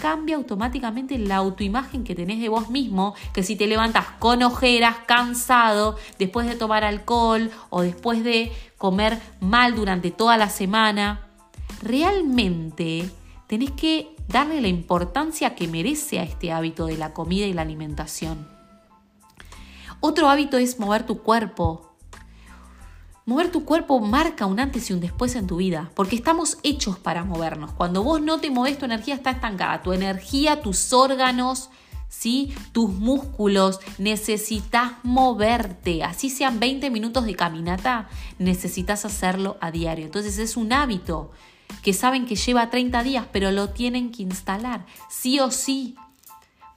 cambia 0.00 0.36
automáticamente 0.36 1.18
la 1.18 1.36
autoimagen 1.36 2.04
que 2.04 2.14
tenés 2.14 2.40
de 2.40 2.48
vos 2.48 2.70
mismo, 2.70 3.14
que 3.32 3.42
si 3.42 3.56
te 3.56 3.66
levantas 3.66 4.06
con 4.18 4.42
ojeras, 4.42 4.96
cansado, 5.06 5.96
después 6.18 6.46
de 6.46 6.56
tomar 6.56 6.84
alcohol 6.84 7.50
o 7.70 7.82
después 7.82 8.24
de 8.24 8.52
comer 8.76 9.18
mal 9.40 9.74
durante 9.74 10.10
toda 10.10 10.36
la 10.36 10.48
semana, 10.48 11.26
realmente 11.82 13.10
tenés 13.46 13.70
que 13.72 14.14
darle 14.28 14.60
la 14.60 14.68
importancia 14.68 15.54
que 15.54 15.68
merece 15.68 16.20
a 16.20 16.22
este 16.22 16.52
hábito 16.52 16.86
de 16.86 16.96
la 16.96 17.12
comida 17.12 17.46
y 17.46 17.52
la 17.52 17.62
alimentación. 17.62 18.48
Otro 20.00 20.28
hábito 20.28 20.58
es 20.58 20.78
mover 20.78 21.04
tu 21.06 21.22
cuerpo, 21.22 21.96
Mover 23.28 23.52
tu 23.52 23.66
cuerpo 23.66 24.00
marca 24.00 24.46
un 24.46 24.58
antes 24.58 24.88
y 24.88 24.94
un 24.94 25.00
después 25.00 25.34
en 25.34 25.46
tu 25.46 25.56
vida, 25.56 25.90
porque 25.94 26.16
estamos 26.16 26.56
hechos 26.62 26.98
para 26.98 27.24
movernos. 27.24 27.72
Cuando 27.72 28.02
vos 28.02 28.22
no 28.22 28.40
te 28.40 28.50
moves, 28.50 28.78
tu 28.78 28.86
energía 28.86 29.14
está 29.14 29.32
estancada. 29.32 29.82
Tu 29.82 29.92
energía, 29.92 30.62
tus 30.62 30.94
órganos, 30.94 31.68
¿sí? 32.08 32.54
tus 32.72 32.88
músculos, 32.88 33.80
necesitas 33.98 34.92
moverte. 35.02 36.04
Así 36.04 36.30
sean 36.30 36.58
20 36.58 36.88
minutos 36.88 37.26
de 37.26 37.36
caminata, 37.36 38.08
necesitas 38.38 39.04
hacerlo 39.04 39.58
a 39.60 39.70
diario. 39.72 40.06
Entonces 40.06 40.38
es 40.38 40.56
un 40.56 40.72
hábito 40.72 41.30
que 41.82 41.92
saben 41.92 42.24
que 42.24 42.34
lleva 42.34 42.70
30 42.70 43.02
días, 43.02 43.26
pero 43.30 43.50
lo 43.50 43.68
tienen 43.68 44.10
que 44.10 44.22
instalar, 44.22 44.86
sí 45.10 45.38
o 45.38 45.50
sí. 45.50 45.96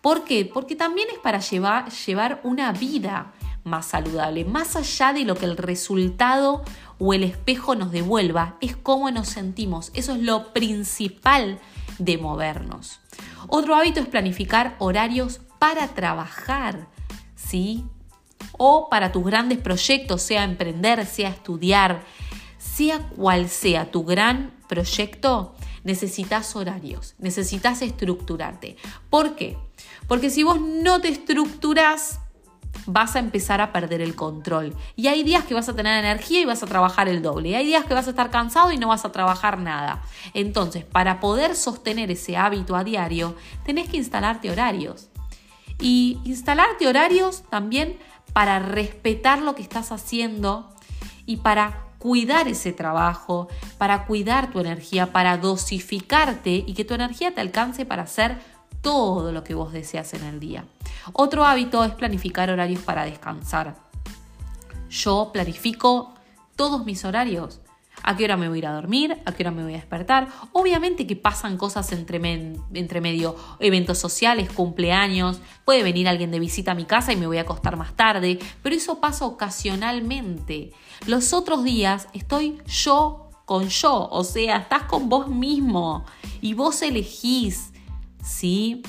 ¿Por 0.01 0.25
qué? 0.25 0.43
Porque 0.43 0.75
también 0.75 1.07
es 1.13 1.19
para 1.19 1.39
llevar, 1.39 1.89
llevar 1.91 2.41
una 2.43 2.73
vida 2.73 3.31
más 3.63 3.87
saludable. 3.87 4.45
Más 4.45 4.75
allá 4.75 5.13
de 5.13 5.23
lo 5.23 5.35
que 5.35 5.45
el 5.45 5.57
resultado 5.57 6.63
o 6.99 7.13
el 7.13 7.23
espejo 7.23 7.75
nos 7.75 7.91
devuelva, 7.91 8.57
es 8.61 8.75
cómo 8.75 9.09
nos 9.11 9.29
sentimos. 9.29 9.91
Eso 9.93 10.13
es 10.13 10.19
lo 10.19 10.53
principal 10.53 11.59
de 11.97 12.17
movernos. 12.17 12.99
Otro 13.47 13.75
hábito 13.75 13.99
es 13.99 14.07
planificar 14.07 14.75
horarios 14.79 15.41
para 15.59 15.87
trabajar, 15.89 16.87
¿sí? 17.35 17.85
O 18.57 18.89
para 18.89 19.11
tus 19.11 19.23
grandes 19.25 19.59
proyectos, 19.59 20.21
sea 20.21 20.43
emprender, 20.43 21.05
sea 21.05 21.29
estudiar, 21.29 22.03
sea 22.57 22.99
cual 23.09 23.49
sea 23.49 23.91
tu 23.91 24.03
gran 24.03 24.53
proyecto, 24.67 25.55
necesitas 25.83 26.55
horarios, 26.55 27.15
necesitas 27.19 27.81
estructurarte. 27.81 28.77
¿Por 29.09 29.35
qué? 29.35 29.57
Porque 30.07 30.29
si 30.29 30.43
vos 30.43 30.61
no 30.61 31.01
te 31.01 31.09
estructuras, 31.09 32.20
vas 32.85 33.15
a 33.15 33.19
empezar 33.19 33.61
a 33.61 33.71
perder 33.71 34.01
el 34.01 34.15
control. 34.15 34.75
Y 34.95 35.07
hay 35.07 35.23
días 35.23 35.43
que 35.43 35.53
vas 35.53 35.69
a 35.69 35.75
tener 35.75 36.03
energía 36.03 36.41
y 36.41 36.45
vas 36.45 36.63
a 36.63 36.67
trabajar 36.67 37.07
el 37.07 37.21
doble. 37.21 37.49
Y 37.49 37.55
hay 37.55 37.65
días 37.65 37.85
que 37.85 37.93
vas 37.93 38.07
a 38.07 38.11
estar 38.11 38.31
cansado 38.31 38.71
y 38.71 38.77
no 38.77 38.89
vas 38.89 39.05
a 39.05 39.11
trabajar 39.11 39.59
nada. 39.59 40.01
Entonces, 40.33 40.83
para 40.85 41.19
poder 41.19 41.55
sostener 41.55 42.11
ese 42.11 42.37
hábito 42.37 42.75
a 42.75 42.83
diario, 42.83 43.35
tenés 43.65 43.89
que 43.89 43.97
instalarte 43.97 44.49
horarios. 44.49 45.09
Y 45.79 46.19
instalarte 46.23 46.87
horarios 46.87 47.43
también 47.49 47.97
para 48.33 48.59
respetar 48.59 49.41
lo 49.41 49.55
que 49.55 49.61
estás 49.61 49.91
haciendo 49.91 50.69
y 51.25 51.37
para 51.37 51.87
cuidar 52.01 52.47
ese 52.47 52.73
trabajo, 52.73 53.47
para 53.77 54.05
cuidar 54.05 54.51
tu 54.51 54.59
energía, 54.59 55.11
para 55.11 55.37
dosificarte 55.37 56.63
y 56.65 56.73
que 56.73 56.83
tu 56.83 56.95
energía 56.95 57.33
te 57.35 57.41
alcance 57.41 57.85
para 57.85 58.03
hacer 58.03 58.39
todo 58.81 59.31
lo 59.31 59.43
que 59.43 59.53
vos 59.53 59.73
deseas 59.73 60.13
en 60.13 60.23
el 60.23 60.39
día. 60.39 60.65
Otro 61.13 61.45
hábito 61.45 61.83
es 61.83 61.93
planificar 61.93 62.49
horarios 62.49 62.81
para 62.81 63.05
descansar. 63.05 63.75
Yo 64.89 65.31
planifico 65.31 66.13
todos 66.55 66.85
mis 66.85 67.05
horarios. 67.05 67.61
¿A 68.03 68.17
qué 68.17 68.23
hora 68.23 68.35
me 68.35 68.49
voy 68.49 68.57
a 68.57 68.59
ir 68.59 68.67
a 68.67 68.73
dormir? 68.73 69.21
¿A 69.25 69.31
qué 69.31 69.43
hora 69.43 69.51
me 69.51 69.63
voy 69.63 69.73
a 69.73 69.77
despertar? 69.77 70.27
Obviamente 70.53 71.05
que 71.05 71.15
pasan 71.15 71.57
cosas 71.57 71.91
entre, 71.91 72.19
entre 72.73 73.01
medio, 73.01 73.35
eventos 73.59 73.99
sociales, 73.99 74.49
cumpleaños, 74.51 75.39
puede 75.65 75.83
venir 75.83 76.07
alguien 76.07 76.31
de 76.31 76.39
visita 76.39 76.71
a 76.71 76.75
mi 76.75 76.85
casa 76.85 77.13
y 77.13 77.15
me 77.15 77.27
voy 77.27 77.37
a 77.37 77.41
acostar 77.41 77.77
más 77.77 77.95
tarde, 77.95 78.39
pero 78.63 78.75
eso 78.75 78.99
pasa 78.99 79.25
ocasionalmente. 79.25 80.71
Los 81.05 81.33
otros 81.33 81.63
días 81.63 82.07
estoy 82.13 82.59
yo 82.65 83.29
con 83.45 83.69
yo, 83.69 84.09
o 84.09 84.23
sea, 84.23 84.57
estás 84.57 84.83
con 84.83 85.09
vos 85.09 85.27
mismo 85.27 86.05
y 86.41 86.53
vos 86.53 86.81
elegís 86.81 87.71
¿sí? 88.23 88.83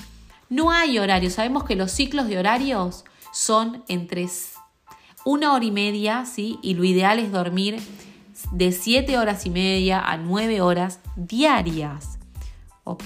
No 0.49 0.71
hay 0.71 0.99
horario, 0.99 1.31
sabemos 1.31 1.65
que 1.65 1.77
los 1.77 1.91
ciclos 1.91 2.29
de 2.29 2.39
horarios 2.39 3.05
son 3.33 3.85
entre 3.89 4.29
una 5.25 5.53
hora 5.53 5.65
y 5.65 5.71
media, 5.71 6.25
¿sí? 6.27 6.59
Y 6.63 6.75
lo 6.75 6.85
ideal 6.85 7.19
es 7.19 7.33
dormir 7.33 7.81
de 8.51 8.73
7 8.73 9.19
horas 9.19 9.47
y 9.47 9.51
media 9.51 10.01
a 10.01 10.17
9 10.17 10.61
horas 10.61 11.01
diarias, 11.17 12.19
¿ok? 12.85 13.05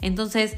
Entonces, 0.00 0.54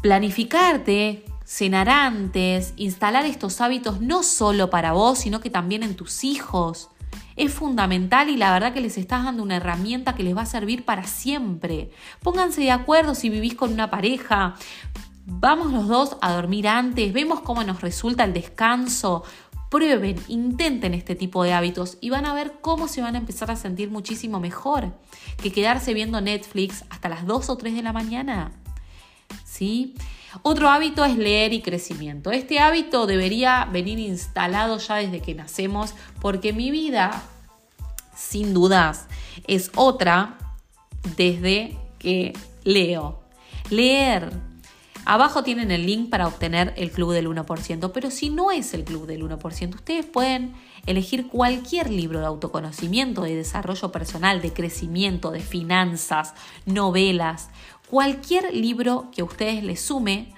planificarte, 0.00 1.24
cenar 1.44 1.88
antes, 1.88 2.72
instalar 2.76 3.26
estos 3.26 3.60
hábitos 3.60 4.00
no 4.00 4.22
solo 4.22 4.70
para 4.70 4.92
vos, 4.92 5.18
sino 5.18 5.40
que 5.40 5.50
también 5.50 5.82
en 5.82 5.96
tus 5.96 6.24
hijos, 6.24 6.88
es 7.36 7.52
fundamental 7.52 8.28
y 8.28 8.36
la 8.36 8.52
verdad 8.52 8.72
que 8.72 8.80
les 8.80 8.98
estás 8.98 9.24
dando 9.24 9.42
una 9.42 9.56
herramienta 9.56 10.14
que 10.14 10.22
les 10.22 10.36
va 10.36 10.42
a 10.42 10.46
servir 10.46 10.84
para 10.84 11.04
siempre. 11.04 11.90
Pónganse 12.22 12.60
de 12.60 12.70
acuerdo 12.70 13.14
si 13.14 13.30
vivís 13.30 13.54
con 13.54 13.72
una 13.72 13.90
pareja. 13.90 14.54
Vamos 15.26 15.72
los 15.72 15.88
dos 15.88 16.16
a 16.20 16.32
dormir 16.32 16.68
antes, 16.68 17.12
vemos 17.12 17.40
cómo 17.40 17.62
nos 17.64 17.80
resulta 17.80 18.24
el 18.24 18.32
descanso. 18.32 19.22
Prueben, 19.70 20.16
intenten 20.28 20.92
este 20.92 21.14
tipo 21.14 21.44
de 21.44 21.54
hábitos 21.54 21.96
y 22.00 22.10
van 22.10 22.26
a 22.26 22.34
ver 22.34 22.58
cómo 22.60 22.88
se 22.88 23.00
van 23.00 23.14
a 23.14 23.18
empezar 23.18 23.50
a 23.50 23.56
sentir 23.56 23.90
muchísimo 23.90 24.38
mejor 24.38 24.92
que 25.42 25.50
quedarse 25.50 25.94
viendo 25.94 26.20
Netflix 26.20 26.84
hasta 26.90 27.08
las 27.08 27.24
2 27.26 27.48
o 27.48 27.56
3 27.56 27.74
de 27.74 27.82
la 27.82 27.94
mañana. 27.94 28.52
¿Sí? 29.44 29.94
Otro 30.40 30.70
hábito 30.70 31.04
es 31.04 31.16
leer 31.16 31.52
y 31.52 31.60
crecimiento. 31.60 32.30
Este 32.30 32.58
hábito 32.58 33.06
debería 33.06 33.68
venir 33.70 33.98
instalado 33.98 34.78
ya 34.78 34.96
desde 34.96 35.20
que 35.20 35.34
nacemos 35.34 35.94
porque 36.20 36.52
mi 36.52 36.70
vida, 36.70 37.22
sin 38.16 38.54
dudas, 38.54 39.06
es 39.46 39.70
otra 39.74 40.38
desde 41.16 41.76
que 41.98 42.32
leo. 42.64 43.20
Leer. 43.70 44.32
Abajo 45.04 45.42
tienen 45.42 45.72
el 45.72 45.84
link 45.84 46.10
para 46.10 46.28
obtener 46.28 46.72
el 46.76 46.92
club 46.92 47.12
del 47.12 47.26
1%, 47.26 47.90
pero 47.92 48.10
si 48.10 48.30
no 48.30 48.52
es 48.52 48.72
el 48.72 48.84
club 48.84 49.06
del 49.06 49.24
1%, 49.24 49.74
ustedes 49.74 50.06
pueden 50.06 50.54
elegir 50.86 51.26
cualquier 51.26 51.90
libro 51.90 52.20
de 52.20 52.26
autoconocimiento, 52.26 53.22
de 53.22 53.34
desarrollo 53.34 53.90
personal, 53.90 54.40
de 54.40 54.52
crecimiento, 54.52 55.32
de 55.32 55.40
finanzas, 55.40 56.34
novelas, 56.66 57.50
Cualquier 57.92 58.54
libro 58.54 59.10
que 59.12 59.20
a 59.20 59.24
ustedes 59.24 59.62
les 59.62 59.78
sume, 59.78 60.32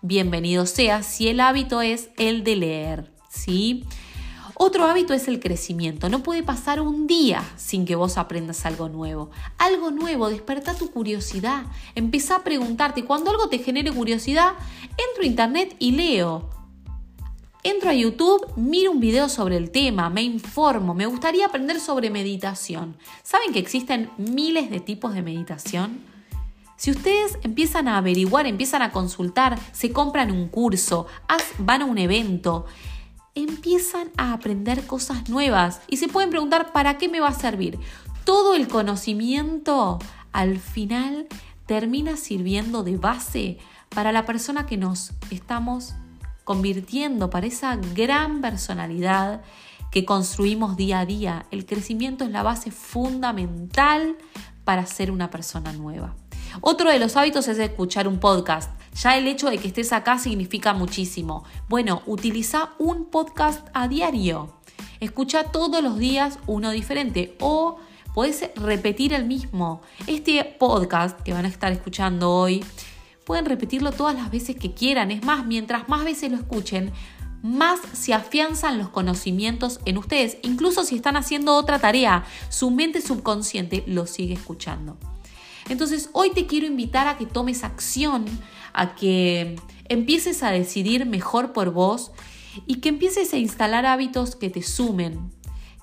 bienvenido 0.00 0.64
sea 0.64 1.02
si 1.02 1.28
el 1.28 1.38
hábito 1.38 1.82
es 1.82 2.08
el 2.16 2.44
de 2.44 2.56
leer, 2.56 3.12
¿sí? 3.28 3.84
Otro 4.54 4.86
hábito 4.86 5.12
es 5.12 5.28
el 5.28 5.38
crecimiento. 5.38 6.08
No 6.08 6.22
puede 6.22 6.42
pasar 6.42 6.80
un 6.80 7.06
día 7.06 7.44
sin 7.58 7.84
que 7.84 7.94
vos 7.94 8.16
aprendas 8.16 8.64
algo 8.64 8.88
nuevo. 8.88 9.28
Algo 9.58 9.90
nuevo, 9.90 10.30
desperta 10.30 10.78
tu 10.78 10.90
curiosidad. 10.90 11.64
Empieza 11.94 12.36
a 12.36 12.42
preguntarte. 12.42 13.04
Cuando 13.04 13.32
algo 13.32 13.50
te 13.50 13.58
genere 13.58 13.92
curiosidad, 13.92 14.54
entro 14.92 15.24
a 15.24 15.26
internet 15.26 15.76
y 15.78 15.90
leo. 15.90 16.48
Entro 17.64 17.90
a 17.90 17.94
YouTube, 17.94 18.50
miro 18.56 18.92
un 18.92 19.00
video 19.00 19.28
sobre 19.28 19.58
el 19.58 19.70
tema, 19.70 20.08
me 20.08 20.22
informo, 20.22 20.94
me 20.94 21.04
gustaría 21.04 21.44
aprender 21.44 21.80
sobre 21.80 22.08
meditación. 22.08 22.96
¿Saben 23.22 23.52
que 23.52 23.58
existen 23.58 24.10
miles 24.16 24.70
de 24.70 24.80
tipos 24.80 25.12
de 25.12 25.20
meditación? 25.20 26.16
Si 26.78 26.92
ustedes 26.92 27.38
empiezan 27.42 27.88
a 27.88 27.98
averiguar, 27.98 28.46
empiezan 28.46 28.82
a 28.82 28.92
consultar, 28.92 29.58
se 29.72 29.90
compran 29.90 30.30
un 30.30 30.46
curso, 30.46 31.08
van 31.58 31.82
a 31.82 31.84
un 31.84 31.98
evento, 31.98 32.66
empiezan 33.34 34.10
a 34.16 34.32
aprender 34.32 34.86
cosas 34.86 35.28
nuevas 35.28 35.80
y 35.88 35.96
se 35.96 36.06
pueden 36.06 36.30
preguntar, 36.30 36.70
¿para 36.70 36.96
qué 36.96 37.08
me 37.08 37.18
va 37.18 37.28
a 37.28 37.34
servir? 37.34 37.80
Todo 38.22 38.54
el 38.54 38.68
conocimiento 38.68 39.98
al 40.30 40.60
final 40.60 41.26
termina 41.66 42.16
sirviendo 42.16 42.84
de 42.84 42.96
base 42.96 43.58
para 43.88 44.12
la 44.12 44.24
persona 44.24 44.64
que 44.66 44.76
nos 44.76 45.14
estamos 45.32 45.94
convirtiendo, 46.44 47.28
para 47.28 47.48
esa 47.48 47.74
gran 47.74 48.40
personalidad 48.40 49.42
que 49.90 50.04
construimos 50.04 50.76
día 50.76 51.00
a 51.00 51.06
día. 51.06 51.46
El 51.50 51.66
crecimiento 51.66 52.22
es 52.22 52.30
la 52.30 52.44
base 52.44 52.70
fundamental 52.70 54.16
para 54.62 54.86
ser 54.86 55.10
una 55.10 55.28
persona 55.28 55.72
nueva. 55.72 56.14
Otro 56.60 56.90
de 56.90 56.98
los 56.98 57.16
hábitos 57.16 57.48
es 57.48 57.58
escuchar 57.58 58.08
un 58.08 58.18
podcast. 58.18 58.70
Ya 59.02 59.16
el 59.16 59.26
hecho 59.26 59.50
de 59.50 59.58
que 59.58 59.68
estés 59.68 59.92
acá 59.92 60.18
significa 60.18 60.72
muchísimo. 60.72 61.44
Bueno, 61.68 62.02
utiliza 62.06 62.70
un 62.78 63.06
podcast 63.06 63.66
a 63.74 63.88
diario. 63.88 64.54
Escucha 65.00 65.44
todos 65.44 65.82
los 65.82 65.98
días 65.98 66.38
uno 66.46 66.70
diferente 66.70 67.36
o 67.40 67.78
puedes 68.14 68.50
repetir 68.56 69.12
el 69.12 69.24
mismo. 69.24 69.80
Este 70.06 70.44
podcast 70.44 71.20
que 71.20 71.32
van 71.32 71.44
a 71.44 71.48
estar 71.48 71.70
escuchando 71.72 72.32
hoy, 72.32 72.64
pueden 73.24 73.44
repetirlo 73.44 73.92
todas 73.92 74.14
las 74.14 74.30
veces 74.30 74.56
que 74.56 74.72
quieran. 74.72 75.10
Es 75.10 75.22
más, 75.22 75.46
mientras 75.46 75.88
más 75.88 76.04
veces 76.04 76.32
lo 76.32 76.38
escuchen, 76.38 76.92
más 77.42 77.78
se 77.92 78.14
afianzan 78.14 78.78
los 78.78 78.88
conocimientos 78.88 79.80
en 79.84 79.98
ustedes. 79.98 80.38
Incluso 80.42 80.82
si 80.82 80.96
están 80.96 81.16
haciendo 81.16 81.54
otra 81.54 81.78
tarea, 81.78 82.24
su 82.48 82.70
mente 82.70 83.00
subconsciente 83.00 83.84
lo 83.86 84.06
sigue 84.06 84.34
escuchando. 84.34 84.98
Entonces 85.68 86.10
hoy 86.12 86.30
te 86.30 86.46
quiero 86.46 86.66
invitar 86.66 87.08
a 87.08 87.16
que 87.18 87.26
tomes 87.26 87.64
acción, 87.64 88.24
a 88.72 88.94
que 88.94 89.56
empieces 89.88 90.42
a 90.42 90.50
decidir 90.50 91.06
mejor 91.06 91.52
por 91.52 91.70
vos 91.70 92.12
y 92.66 92.76
que 92.76 92.88
empieces 92.88 93.32
a 93.32 93.38
instalar 93.38 93.86
hábitos 93.86 94.36
que 94.36 94.50
te 94.50 94.62
sumen, 94.62 95.30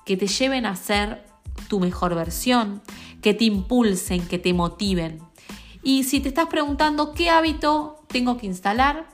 que 0.04 0.16
te 0.16 0.26
lleven 0.26 0.66
a 0.66 0.76
ser 0.76 1.24
tu 1.68 1.80
mejor 1.80 2.14
versión, 2.14 2.82
que 3.22 3.34
te 3.34 3.44
impulsen, 3.44 4.26
que 4.26 4.38
te 4.38 4.52
motiven. 4.52 5.20
Y 5.82 6.04
si 6.04 6.20
te 6.20 6.28
estás 6.28 6.46
preguntando 6.46 7.12
qué 7.12 7.30
hábito 7.30 8.04
tengo 8.08 8.36
que 8.36 8.46
instalar, 8.46 9.08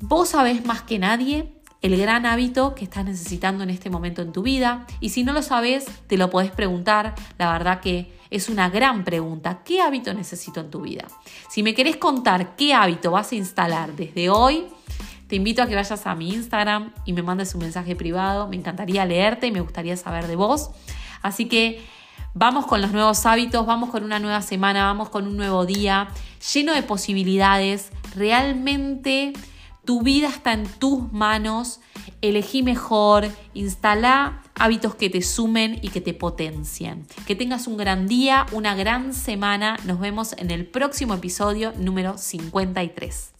vos 0.00 0.30
sabés 0.30 0.64
más 0.64 0.82
que 0.82 0.98
nadie 0.98 1.59
el 1.82 1.96
gran 1.96 2.26
hábito 2.26 2.74
que 2.74 2.84
estás 2.84 3.04
necesitando 3.04 3.64
en 3.64 3.70
este 3.70 3.90
momento 3.90 4.22
en 4.22 4.32
tu 4.32 4.42
vida. 4.42 4.86
Y 5.00 5.10
si 5.10 5.24
no 5.24 5.32
lo 5.32 5.42
sabes, 5.42 5.86
te 6.06 6.16
lo 6.16 6.28
podés 6.30 6.50
preguntar. 6.50 7.14
La 7.38 7.52
verdad 7.52 7.80
que 7.80 8.12
es 8.30 8.48
una 8.48 8.68
gran 8.68 9.04
pregunta. 9.04 9.62
¿Qué 9.64 9.80
hábito 9.80 10.12
necesito 10.12 10.60
en 10.60 10.70
tu 10.70 10.82
vida? 10.82 11.06
Si 11.48 11.62
me 11.62 11.74
querés 11.74 11.96
contar 11.96 12.54
qué 12.56 12.74
hábito 12.74 13.10
vas 13.10 13.32
a 13.32 13.36
instalar 13.36 13.94
desde 13.96 14.28
hoy, 14.28 14.66
te 15.26 15.36
invito 15.36 15.62
a 15.62 15.66
que 15.66 15.74
vayas 15.74 16.06
a 16.06 16.14
mi 16.14 16.30
Instagram 16.30 16.92
y 17.04 17.12
me 17.12 17.22
mandes 17.22 17.54
un 17.54 17.62
mensaje 17.62 17.96
privado. 17.96 18.48
Me 18.48 18.56
encantaría 18.56 19.04
leerte 19.06 19.46
y 19.46 19.52
me 19.52 19.60
gustaría 19.60 19.96
saber 19.96 20.26
de 20.26 20.36
vos. 20.36 20.70
Así 21.22 21.46
que 21.46 21.80
vamos 22.34 22.66
con 22.66 22.82
los 22.82 22.92
nuevos 22.92 23.24
hábitos, 23.26 23.64
vamos 23.64 23.90
con 23.90 24.04
una 24.04 24.18
nueva 24.18 24.42
semana, 24.42 24.84
vamos 24.84 25.08
con 25.08 25.26
un 25.26 25.36
nuevo 25.36 25.64
día 25.64 26.08
lleno 26.52 26.74
de 26.74 26.82
posibilidades. 26.82 27.90
Realmente 28.14 29.32
tu 29.90 30.02
vida 30.02 30.28
está 30.28 30.52
en 30.52 30.68
tus 30.68 31.12
manos. 31.12 31.80
Elegí 32.22 32.62
mejor, 32.62 33.28
instala 33.54 34.40
hábitos 34.54 34.94
que 34.94 35.10
te 35.10 35.20
sumen 35.20 35.80
y 35.82 35.88
que 35.88 36.00
te 36.00 36.14
potencien. 36.14 37.08
Que 37.26 37.34
tengas 37.34 37.66
un 37.66 37.76
gran 37.76 38.06
día, 38.06 38.46
una 38.52 38.76
gran 38.76 39.12
semana. 39.12 39.76
Nos 39.86 39.98
vemos 39.98 40.36
en 40.38 40.52
el 40.52 40.64
próximo 40.64 41.14
episodio 41.14 41.72
número 41.76 42.18
53. 42.18 43.32